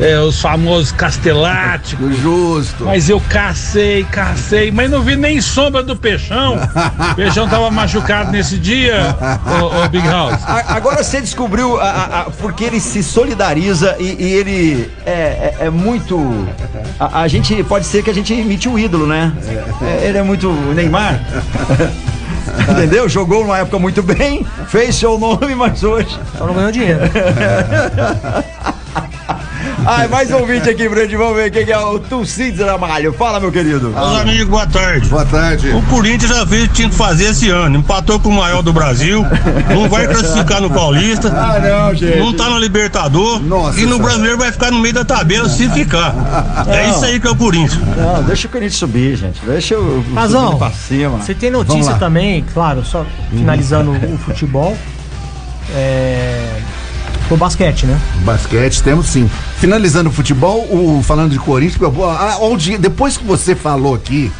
[0.00, 2.16] É, os famosos casteláticos.
[2.18, 2.84] Justo.
[2.84, 6.56] Mas eu cacei, cacei, mas não vi nem sombra do peixão.
[7.12, 9.14] O peixão tava machucado nesse dia,
[9.62, 10.40] ô, ô Big House.
[10.68, 15.56] Agora você descobriu a, a- a- porque ele se solidariza e, e ele é, é-
[15.66, 16.18] é muito.
[16.98, 19.32] A, a gente pode ser que a gente imite o ídolo, né?
[19.80, 21.20] É, ele é muito Neymar.
[22.68, 23.08] Entendeu?
[23.08, 26.18] Jogou numa época muito bem, fez seu nome, mas hoje.
[26.36, 27.00] Só não ganhou dinheiro.
[29.86, 31.16] Ai, mais um ouvinte aqui, Brandi.
[31.16, 33.12] Vamos ver quem que é o Tucides Ramalho.
[33.12, 33.90] Fala, meu querido.
[33.90, 35.08] Meus amigos, boa tarde.
[35.08, 35.68] Boa tarde.
[35.70, 37.78] O Corinthians já fez o que tinha que fazer esse ano.
[37.78, 39.24] Empatou com o maior do Brasil.
[39.68, 41.32] Não vai classificar no Paulista.
[41.44, 42.18] Ah, não, gente.
[42.18, 43.38] Não tá no Libertador.
[43.42, 46.14] Nossa e no brasileiro vai ficar no meio da tabela se ficar.
[46.68, 47.80] É isso aí que é o Corinthians.
[47.96, 49.40] Não, deixa o Corinthians subir, gente.
[49.44, 50.02] Deixa o.
[50.14, 50.56] Razão.
[50.56, 51.18] pra cima.
[51.18, 54.76] Você tem notícia também, claro, só finalizando o futebol.
[55.74, 56.60] É.
[57.30, 57.98] O basquete, né?
[58.24, 59.28] Basquete temos sim.
[59.68, 64.30] Finalizando o futebol, o, falando de Corinthians, a- a audi- depois que você falou aqui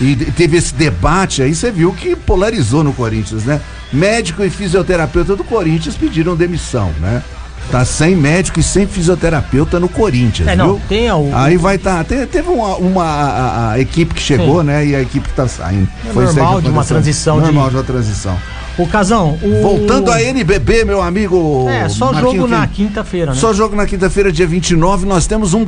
[0.00, 3.60] e teve esse debate aí, você viu que polarizou no Corinthians, né?
[3.92, 7.24] Médico e fisioterapeuta do Corinthians pediram demissão, né?
[7.72, 10.80] Tá sem médico e sem fisioterapeuta no Corinthians, É, não, viu?
[10.88, 12.04] tem o- Aí vai estar.
[12.04, 14.66] teve uma, uma- a, a equipe que chegou, Sim.
[14.68, 14.86] né?
[14.86, 15.88] E a equipe que tá saindo.
[16.06, 18.38] É que normal de uma transição Normal de uma transição.
[18.78, 19.60] O Casão, o.
[19.60, 21.68] Voltando a NBB, meu amigo.
[21.68, 23.36] É, só Marquinho jogo na quinta-feira, né?
[23.36, 25.04] só jogo na quinta-feira, dia 29.
[25.04, 25.66] Nós temos um.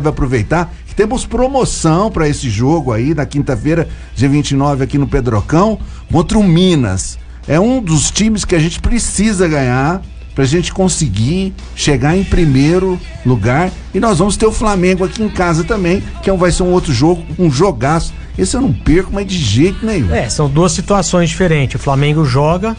[0.00, 5.06] Vai aproveitar que temos promoção para esse jogo aí, na quinta-feira, dia 29, aqui no
[5.06, 5.78] Pedrocão,
[6.10, 7.18] contra o Minas.
[7.46, 10.02] É um dos times que a gente precisa ganhar
[10.34, 13.70] pra gente conseguir chegar em primeiro lugar.
[13.94, 16.72] E nós vamos ter o Flamengo aqui em casa também, que é vai ser um
[16.72, 18.12] outro jogo, um jogaço.
[18.40, 20.14] Esse eu não perco, mas de jeito nenhum.
[20.14, 21.78] É, são duas situações diferentes.
[21.78, 22.74] O Flamengo joga,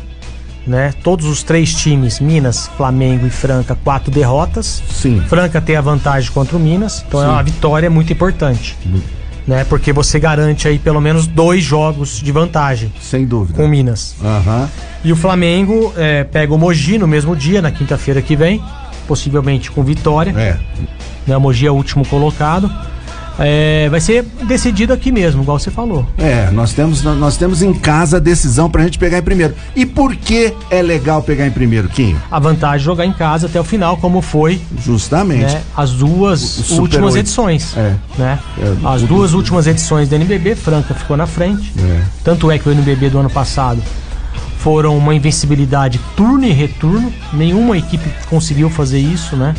[0.66, 0.92] né?
[1.04, 4.82] Todos os três times, Minas, Flamengo e Franca, quatro derrotas.
[4.90, 5.22] Sim.
[5.28, 7.32] Franca tem a vantagem contra o Minas, então é Sim.
[7.32, 8.76] uma vitória muito importante.
[9.46, 9.64] Né?
[9.64, 13.58] Porque você garante aí pelo menos dois jogos de vantagem Sem dúvida.
[13.58, 14.16] com o Minas.
[14.24, 14.68] Aham.
[15.04, 18.64] E o Flamengo é, pega o Mogi no mesmo dia, na quinta-feira que vem,
[19.08, 20.32] possivelmente com vitória.
[20.32, 20.58] É.
[21.28, 21.38] Né?
[21.38, 22.72] O Mogi é o último colocado.
[23.44, 26.08] É, vai ser decidido aqui mesmo, igual você falou.
[26.18, 29.56] É, nós temos, nós temos em casa a decisão pra gente pegar em primeiro.
[29.76, 32.22] E por que é legal pegar em primeiro, Quinho?
[32.30, 35.54] A vantagem de jogar em casa até o final, como foi Justamente.
[35.54, 37.20] né, as duas O últimas oito.
[37.26, 37.76] edições.
[37.76, 37.96] É.
[38.18, 38.40] Né?
[38.58, 41.72] É, As duas últimas edições da NBB, Franca ficou na frente.
[41.80, 42.02] É.
[42.24, 43.82] Tanto é que o NBB do ano passado
[44.60, 47.12] foram uma invencibilidade turno e retorno.
[47.34, 49.56] Nenhuma equipe conseguiu fazer isso, né?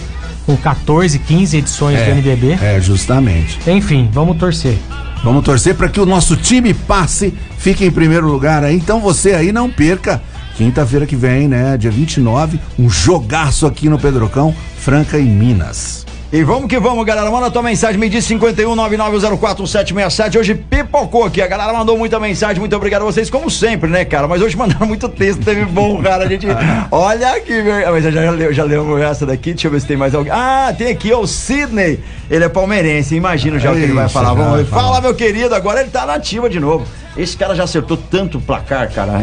[0.46, 2.58] Com 14, 15 edições do NBB.
[2.60, 3.58] É, justamente.
[3.70, 4.76] Enfim, vamos torcer.
[5.22, 8.76] Vamos torcer para que o nosso time passe, fique em primeiro lugar aí.
[8.76, 10.20] Então você aí não perca.
[10.56, 11.76] Quinta-feira que vem, né?
[11.76, 16.04] Dia 29, um jogaço aqui no Pedrocão, Franca e Minas.
[16.32, 17.30] E vamos que vamos, galera.
[17.30, 20.38] Manda tua mensagem, me diz 51 99041767.
[20.38, 21.42] Hoje pipocou aqui.
[21.42, 22.58] A galera mandou muita mensagem.
[22.58, 24.26] Muito obrigado a vocês, como sempre, né, cara?
[24.26, 26.24] Mas hoje mandaram muito texto, teve bom, cara.
[26.24, 26.46] A gente.
[26.90, 27.92] Olha aqui, velho.
[27.92, 29.52] Mas já, já, leu- já leu essa daqui.
[29.52, 30.32] Deixa eu ver se tem mais alguém.
[30.32, 32.00] Ah, tem aqui, ó, o Sidney.
[32.30, 33.14] Ele é palmeirense.
[33.14, 34.32] Imagino já o que ele vai falar.
[34.32, 34.64] Vamos ver.
[34.64, 34.82] falar.
[34.84, 35.54] Fala, meu querido.
[35.54, 36.86] Agora ele tá na ativa de novo.
[37.14, 39.22] Esse cara já acertou tanto placar, cara.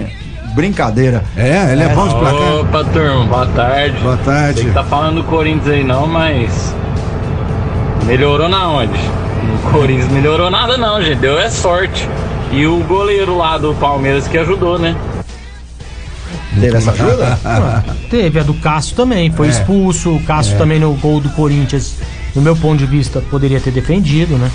[0.53, 1.24] Brincadeira.
[1.36, 2.53] É, ele é, bom de placar.
[2.60, 3.99] Opa, turma, boa tarde.
[3.99, 4.60] Boa tarde.
[4.60, 6.76] Sei que tá falando do Corinthians aí não, mas.
[8.06, 8.93] Melhorou na onde?
[8.97, 11.20] O Corinthians melhorou nada não, gente.
[11.20, 12.08] Deu é sorte.
[12.52, 14.95] E o goleiro lá do Palmeiras que ajudou, né?
[16.60, 17.39] Teve essa ajuda?
[18.10, 19.50] Teve a do Cássio também, foi É.
[19.52, 20.10] expulso.
[20.16, 20.58] O Cássio É.
[20.58, 21.95] também no gol do Corinthians,
[22.36, 24.50] no meu ponto de vista, poderia ter defendido, né?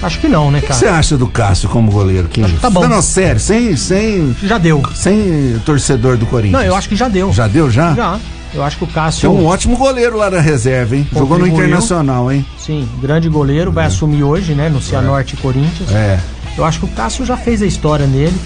[0.00, 0.78] Acho que não, né, O que cara?
[0.78, 2.56] você acha do Cássio como goleiro, Quinho?
[2.60, 2.82] tá bom.
[2.82, 4.34] Não, não, sério, sem, sem.
[4.44, 4.80] Já deu.
[4.94, 6.60] Sem torcedor do Corinthians.
[6.62, 7.32] Não, eu acho que já deu.
[7.32, 7.94] Já deu, já?
[7.94, 8.18] Já.
[8.54, 9.26] Eu acho que o Cássio.
[9.26, 11.06] é um ótimo goleiro lá da reserva, hein?
[11.12, 11.66] Jogou no Contribuiu.
[11.66, 12.44] Internacional, hein?
[12.58, 15.90] Sim, grande goleiro, vai assumir hoje, né, no Cianorte Corinthians.
[15.92, 16.18] É.
[16.56, 18.36] Eu acho que o Cássio já fez a história nele,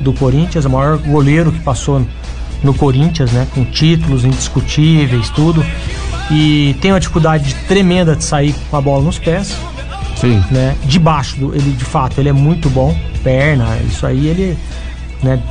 [0.00, 2.04] do Corinthians, o maior goleiro que passou
[2.62, 5.64] no Corinthians, né, com títulos indiscutíveis, tudo.
[6.30, 9.56] E tem uma dificuldade tremenda de sair com a bola nos pés.
[10.16, 10.42] Sim.
[10.50, 10.76] Né?
[10.84, 14.58] Debaixo do, ele de fato, ele é muito bom, perna, isso aí ele,
[15.22, 15.42] né,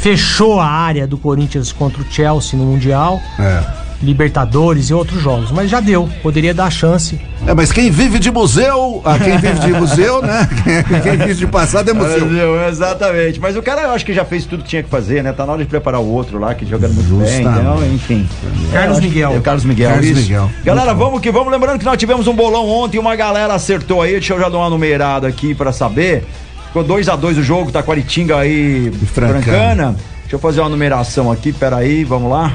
[0.00, 3.20] fechou a área do Corinthians contra o Chelsea no mundial.
[3.38, 3.88] É.
[4.00, 7.20] Libertadores e outros jogos, mas já deu, poderia dar chance.
[7.44, 10.48] É, mas quem vive de museu, ah, quem vive de museu, né?
[10.62, 12.26] Quem, quem vive de passado é museu.
[12.26, 13.40] Museu, exatamente.
[13.40, 15.32] Mas o cara eu acho que já fez tudo que tinha que fazer, né?
[15.32, 17.40] Tá na hora de preparar o outro lá, que jogando muito bem.
[17.40, 18.28] Então, enfim.
[18.72, 19.32] Carlos Miguel.
[19.32, 19.90] É o Carlos Miguel.
[19.90, 20.20] Carlos isso.
[20.20, 20.50] Miguel.
[20.62, 21.04] Galera, Muito bom.
[21.06, 21.50] vamos que vamos.
[21.52, 24.12] Lembrando que nós tivemos um bolão ontem, uma galera acertou aí.
[24.12, 26.24] Deixa eu já dar uma numerada aqui pra saber.
[26.68, 29.42] Ficou 2 a 2 o jogo, tá Taquaritinga aí, Francana.
[29.42, 29.96] Francana.
[30.20, 32.54] Deixa eu fazer uma numeração aqui, peraí, vamos lá.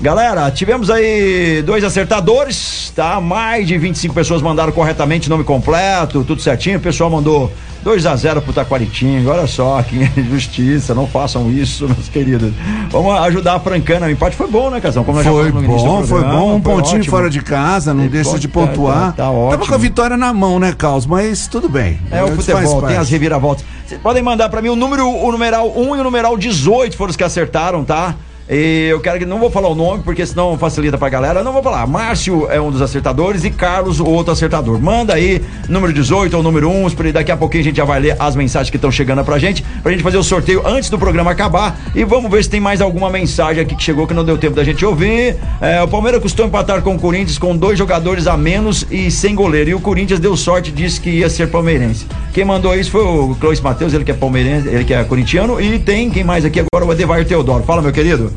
[0.00, 3.20] Galera, tivemos aí dois acertadores, tá?
[3.20, 6.78] Mais de 25 pessoas mandaram corretamente nome completo, tudo certinho.
[6.78, 9.30] O pessoal mandou 2 a 0 pro Taquaritinga.
[9.30, 12.52] Olha só, que injustiça, não façam isso, meus queridos.
[12.90, 14.06] Vamos ajudar a Francana.
[14.06, 15.02] O empate foi bom, né, Casão?
[15.04, 16.56] Como Foi bom, foi bom.
[16.56, 17.10] Um foi pontinho ótimo.
[17.16, 19.12] fora de casa, não deixa de pontuar.
[19.12, 19.50] tá- tá ótimo.
[19.52, 21.06] Tava com a vitória na mão, né, Carlos?
[21.06, 21.98] Mas tudo bem.
[22.10, 23.64] É o futebol, tem as reviravoltas.
[23.86, 27.10] Vocês podem mandar pra mim o número, o numeral 1 e o numeral 18 foram
[27.10, 28.14] os que acertaram, tá?
[28.52, 31.44] E eu quero que não vou falar o nome, porque senão facilita pra galera.
[31.44, 31.86] Não vou falar.
[31.86, 34.80] Márcio é um dos acertadores e Carlos, o outro acertador.
[34.80, 38.00] Manda aí, número 18 ou número 1, pra- daqui a pouquinho a gente já vai
[38.00, 40.98] ler as mensagens que estão chegando pra gente, pra gente fazer o sorteio antes do
[40.98, 41.78] programa acabar.
[41.94, 44.56] E vamos ver se tem mais alguma mensagem aqui que chegou que não deu tempo
[44.56, 45.36] da gente ouvir.
[45.60, 49.32] É, o Palmeiras custou empatar com o Corinthians com dois jogadores a menos e sem
[49.32, 49.70] goleiro.
[49.70, 52.04] E o Corinthians deu sorte, disse que ia ser palmeirense.
[52.32, 55.60] Quem mandou isso foi o Clois Matheus, ele que é palmeirense, ele que é corintiano.
[55.60, 56.84] E tem quem mais aqui agora?
[56.84, 57.62] O Edevair Teodoro.
[57.62, 58.32] Fala, meu querido.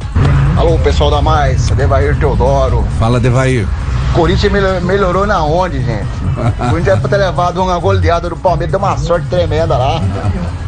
[0.58, 2.86] Alô, pessoal da Mais, Devair Teodoro.
[3.00, 3.68] Fala, Devair.
[4.14, 6.08] Corinthians mel- melhorou na onde, gente?
[6.34, 10.02] O Corinthians era pra ter levado uma goleada do Palmeiras, deu uma sorte tremenda lá.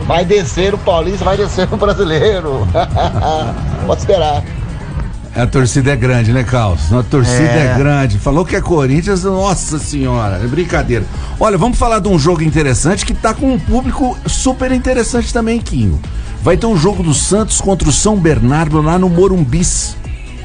[0.07, 2.67] Vai descer o Paulista, vai descer o brasileiro.
[3.88, 4.43] Pode esperar.
[5.36, 6.93] A torcida é grande, né, Carlos?
[6.93, 7.71] A torcida é.
[7.73, 7.77] É.
[7.77, 8.17] grande.
[8.19, 11.03] Falou que é Corinthians, nossa senhora, é brincadeira.
[11.39, 15.59] Olha, vamos falar de um jogo interessante que tá com um público super interessante também,
[15.59, 15.99] Quinho.
[16.46, 19.98] Vai ter um jogo do Santos contra o São Bernardo lá no Morumbis.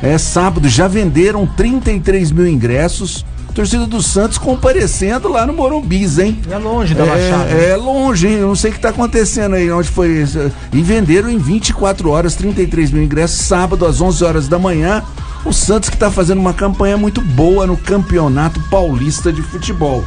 [0.02, 3.22] É sábado, já venderam 33 mil ingressos.
[3.54, 6.40] Torcida do Santos comparecendo lá no Morumbis, hein?
[6.50, 7.50] É longe da Baixada.
[7.50, 8.36] É, é longe, hein?
[8.36, 10.50] Eu não sei o que tá acontecendo aí, onde foi isso.
[10.72, 15.02] E venderam em 24 horas 33 mil ingressos, sábado às 11 horas da manhã.
[15.44, 20.02] O Santos que tá fazendo uma campanha muito boa no Campeonato Paulista de Futebol.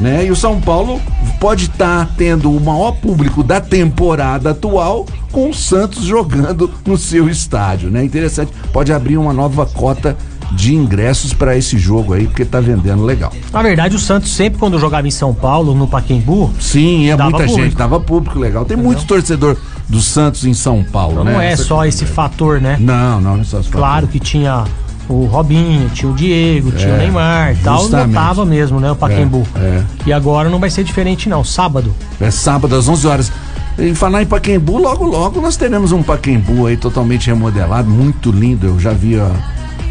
[0.00, 0.26] Né?
[0.26, 1.00] E o São Paulo
[1.38, 7.28] pode estar tendo o maior público da temporada atual com o Santos jogando no seu
[7.28, 8.04] estádio, né?
[8.04, 8.52] Interessante.
[8.72, 10.16] Pode abrir uma nova cota
[10.52, 13.32] de ingressos para esse jogo aí, porque tá vendendo legal.
[13.52, 17.38] Na verdade, o Santos sempre quando jogava em São Paulo, no Paquembu, Sim, é muita
[17.38, 17.60] público.
[17.60, 18.64] gente, dava público legal.
[18.64, 19.56] Tem muito torcedor
[19.88, 21.52] do Santos em São Paulo, não né?
[21.52, 22.76] é só esse fator, né?
[22.78, 24.64] Não, não, não é só esse Claro que tinha
[25.12, 28.96] o Robinho, tinha o Diego, tinha É, o Neymar e tal, lotava mesmo, né, o
[28.96, 29.46] Paquembu.
[29.56, 29.84] É, é.
[30.06, 31.94] E agora não vai ser diferente não, sábado.
[32.20, 33.32] É sábado às 11 horas.
[33.78, 38.66] Em falar em Paquembu, logo logo nós teremos um Paquembu aí totalmente remodelado, muito lindo.
[38.66, 39.30] Eu já vi a,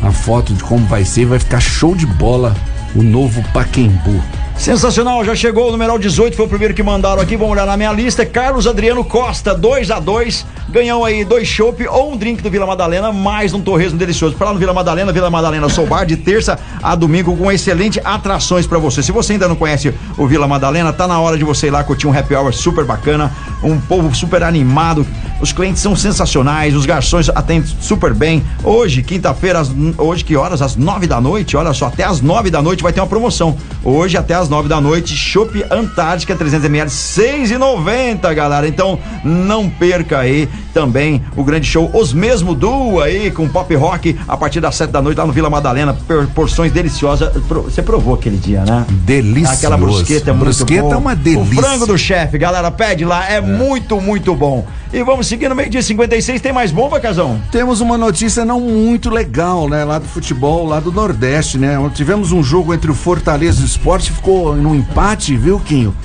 [0.03, 2.55] a foto de como vai ser, vai ficar show de bola
[2.95, 4.21] o novo Paquembu.
[4.57, 7.35] Sensacional, já chegou o numeral 18, foi o primeiro que mandaram aqui.
[7.35, 8.25] Vamos olhar na minha lista.
[8.25, 12.65] Carlos Adriano Costa, 2 a 2 Ganhou aí dois chopp ou um drink do Vila
[12.65, 14.37] Madalena, mais um torresmo delicioso.
[14.37, 17.99] Pra lá no Vila Madalena, Vila Madalena Sou Bar, de terça a domingo, com excelente
[18.01, 19.03] atrações pra você.
[19.03, 21.83] Se você ainda não conhece o Vila Madalena, tá na hora de você ir lá
[21.83, 23.29] curtir um happy hour super bacana,
[23.61, 25.05] um povo super animado.
[25.41, 28.41] Os clientes são sensacionais, os garçons atendem super bem.
[28.63, 29.61] Hoje, quinta-feira,
[29.97, 30.61] hoje que horas?
[30.61, 33.57] Às nove da noite, olha só, até às nove da noite vai ter uma promoção.
[33.83, 38.67] Hoje, até às nove da noite, Chopp Antártica 300ml, seis e noventa, galera.
[38.67, 44.17] Então, não perca aí também o grande show Os Mesmo Duo aí, com pop rock,
[44.27, 47.31] a partir das sete da noite lá no Vila Madalena, por- porções deliciosas.
[47.65, 48.85] Você provou aquele dia, né?
[48.89, 49.53] Delicioso.
[49.57, 50.93] Aquela brusqueta é muito Brusqueta boa.
[50.93, 51.59] é uma delícia.
[51.59, 54.65] O frango do chefe, galera, pede lá, é, muito, muito bom.
[54.93, 57.41] E vamos seguir no meio-dia 56, tem mais bomba, Casão?
[57.49, 59.85] Temos uma notícia não muito legal, né?
[59.85, 61.77] Lá do futebol, lá do Nordeste, né?
[61.93, 65.95] Tivemos um jogo entre o Fortaleza e o Esporte, ficou num empate, viu, Quinho?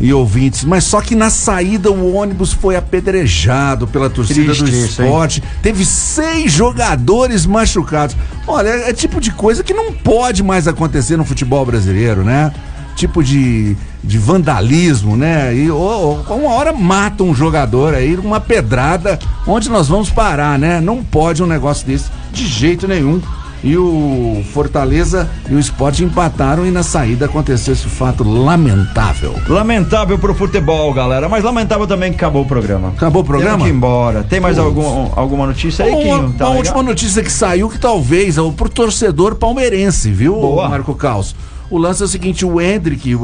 [0.00, 4.70] E ouvintes, mas só que na saída o ônibus foi apedrejado pela torcida Triste do
[4.70, 5.42] isso, esporte.
[5.62, 8.16] Teve seis jogadores machucados.
[8.46, 12.50] Olha, é tipo de coisa que não pode mais acontecer no futebol brasileiro, né?
[12.96, 15.54] Tipo de, de vandalismo, né?
[15.54, 19.18] E ou, ou, uma hora mata um jogador aí, uma pedrada.
[19.46, 20.80] Onde nós vamos parar, né?
[20.80, 23.20] Não pode um negócio desse de jeito nenhum.
[23.62, 29.34] E o Fortaleza e o Esporte empataram e na saída aconteceu esse fato lamentável.
[29.48, 32.88] Lamentável pro futebol, galera, mas lamentável também que acabou o programa.
[32.88, 33.50] Acabou o programa?
[33.58, 34.22] Temos que ir embora.
[34.22, 34.66] Tem mais Putz.
[34.66, 36.18] algum, alguma notícia aí, uma, Quinho?
[36.20, 36.56] uma Tá legal?
[36.56, 40.68] última notícia que saiu que talvez é o pro torcedor palmeirense, viu, Boa.
[40.68, 41.34] Marco Caos?
[41.68, 43.14] O lance é o seguinte, o Hendrick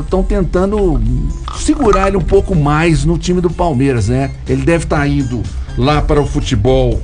[0.00, 1.00] estão tentando
[1.58, 4.30] segurar ele um pouco mais no time do Palmeiras, né?
[4.48, 5.42] Ele deve estar indo
[5.78, 7.00] lá para o futebol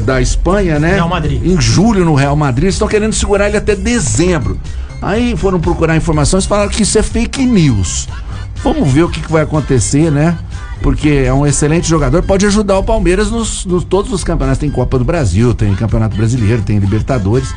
[0.00, 0.94] da Espanha, né?
[0.94, 1.44] Real Madrid.
[1.44, 4.58] Em julho no Real Madrid, estão querendo segurar ele até dezembro.
[5.00, 8.08] Aí foram procurar informações e falaram que isso é fake news.
[8.62, 10.38] Vamos ver o que, que vai acontecer, né?
[10.80, 14.58] Porque é um excelente jogador, pode ajudar o Palmeiras nos, nos todos os campeonatos.
[14.60, 17.52] Tem Copa do Brasil, tem Campeonato Brasileiro, tem Libertadores.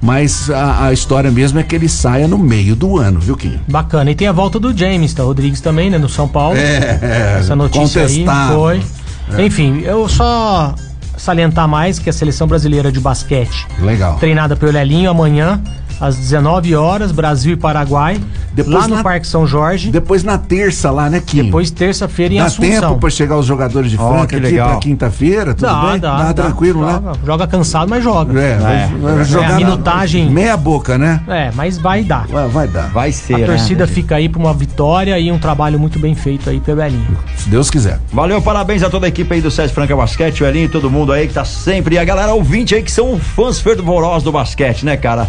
[0.00, 3.60] Mas a, a história mesmo é que ele saia no meio do ano, viu, Quinho?
[3.68, 4.10] Bacana.
[4.10, 5.24] E tem a volta do James, tá?
[5.24, 5.98] Rodrigues também, né?
[5.98, 6.56] No São Paulo.
[6.56, 8.56] É, Essa notícia aí contestável.
[8.56, 8.82] foi.
[9.36, 9.46] É.
[9.46, 10.74] Enfim, eu só
[11.18, 14.16] salientar mais que a seleção brasileira de basquete, Legal.
[14.18, 15.60] treinada pelo Lelinho amanhã,
[16.00, 18.20] às 19 horas, Brasil e Paraguai,
[18.64, 19.90] Depois lá no na- Parque São Jorge.
[19.90, 21.44] Depois na terça lá, né, Quinho?
[21.44, 22.88] Depois terça-feira em Dá Assunção.
[22.90, 24.70] tempo pra chegar os jogadores de Franca que aqui legal.
[24.70, 25.98] pra quinta-feira, tudo Dá, bem?
[26.00, 26.34] dá, dá.
[26.34, 27.00] tranquilo, né?
[27.24, 28.38] joga, cansado, mas joga.
[28.40, 30.30] É, vai, vai jogar a na- minutagem.
[30.30, 31.20] meia boca, né?
[31.28, 32.26] É, mas vai dar.
[32.26, 32.88] Vai, vai dar.
[32.90, 36.50] Vai ser, A torcida fica aí pra uma vitória e um trabalho muito bem feito
[36.50, 37.16] aí pelo Elinho.
[37.36, 37.98] Se Deus quiser.
[38.12, 40.90] Valeu, parabéns a toda a equipe aí do Sete Franca Basquete, o Elinho e todo
[40.90, 41.94] mundo aí que tá sempre.
[41.94, 45.28] E a galera ouvinte aí que são fãs fervorosos do basquete, né, cara?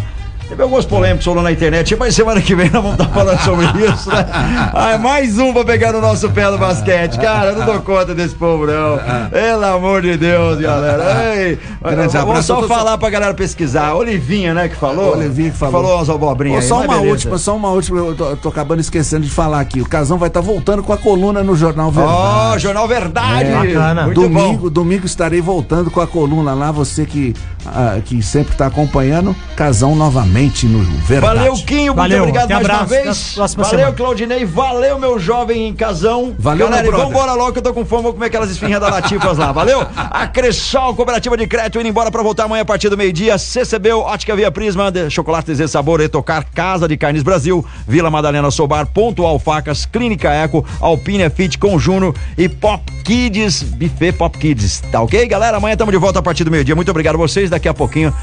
[0.50, 3.66] Teve alguns polêmicos rolando na internet, mas semana que vem nós vamos estar falando sobre
[3.86, 4.26] isso, né?
[4.74, 7.20] Ah, mais um pra pegar no nosso pé do basquete.
[7.20, 8.98] Cara, eu não dou conta desse povo, não.
[9.30, 11.36] Pelo amor de Deus, galera.
[11.36, 13.94] Ei, Grande vamos só falar pra galera pesquisar.
[13.94, 15.12] Olivinha, né, que falou?
[15.12, 15.82] Olivinha que falou.
[15.84, 18.48] Falou as abobrinhas Ô, só aí, mas uma última, só uma última, eu tô, tô
[18.48, 19.80] acabando esquecendo de falar aqui.
[19.80, 22.16] O Casão vai estar voltando com a coluna no Jornal Verdade.
[22.18, 23.50] Ó, Jornal Verdade.
[23.50, 24.04] É.
[24.04, 24.70] Muito domingo, bom.
[24.70, 26.72] domingo estarei voltando com a coluna lá.
[26.72, 31.38] Você que, ah, que sempre está acompanhando, Casão novamente no Verdade.
[31.38, 33.34] Valeu, Quinho, Valeu, muito obrigado mais uma abraço, até vez.
[33.36, 33.92] Valeu, semana.
[33.92, 34.44] Claudinei.
[34.46, 36.34] Valeu, meu jovem em casão.
[36.38, 37.06] Valeu, Galera, e brother.
[37.06, 39.52] vambora logo que eu tô com fome, vou comer aquelas esfinhas da Latifas lá.
[39.52, 39.86] Valeu?
[39.94, 43.36] A Cressol, Cooperativa de Crédito, indo embora pra voltar amanhã a partir do meio-dia.
[43.36, 48.50] CCB, Ótica Via Prisma, de Chocolate Desejo Sabor, Etocar, Casa de Carnes Brasil, Vila Madalena
[48.50, 54.82] Sobar, Pontual Facas, Clínica Eco, Alpine Fit, Conjuno e Pop Kids, Buffet Pop Kids.
[54.90, 55.58] Tá ok, galera?
[55.58, 56.74] Amanhã estamos de volta a partir do meio-dia.
[56.74, 57.50] Muito obrigado a vocês.
[57.50, 58.14] Daqui a pouquinho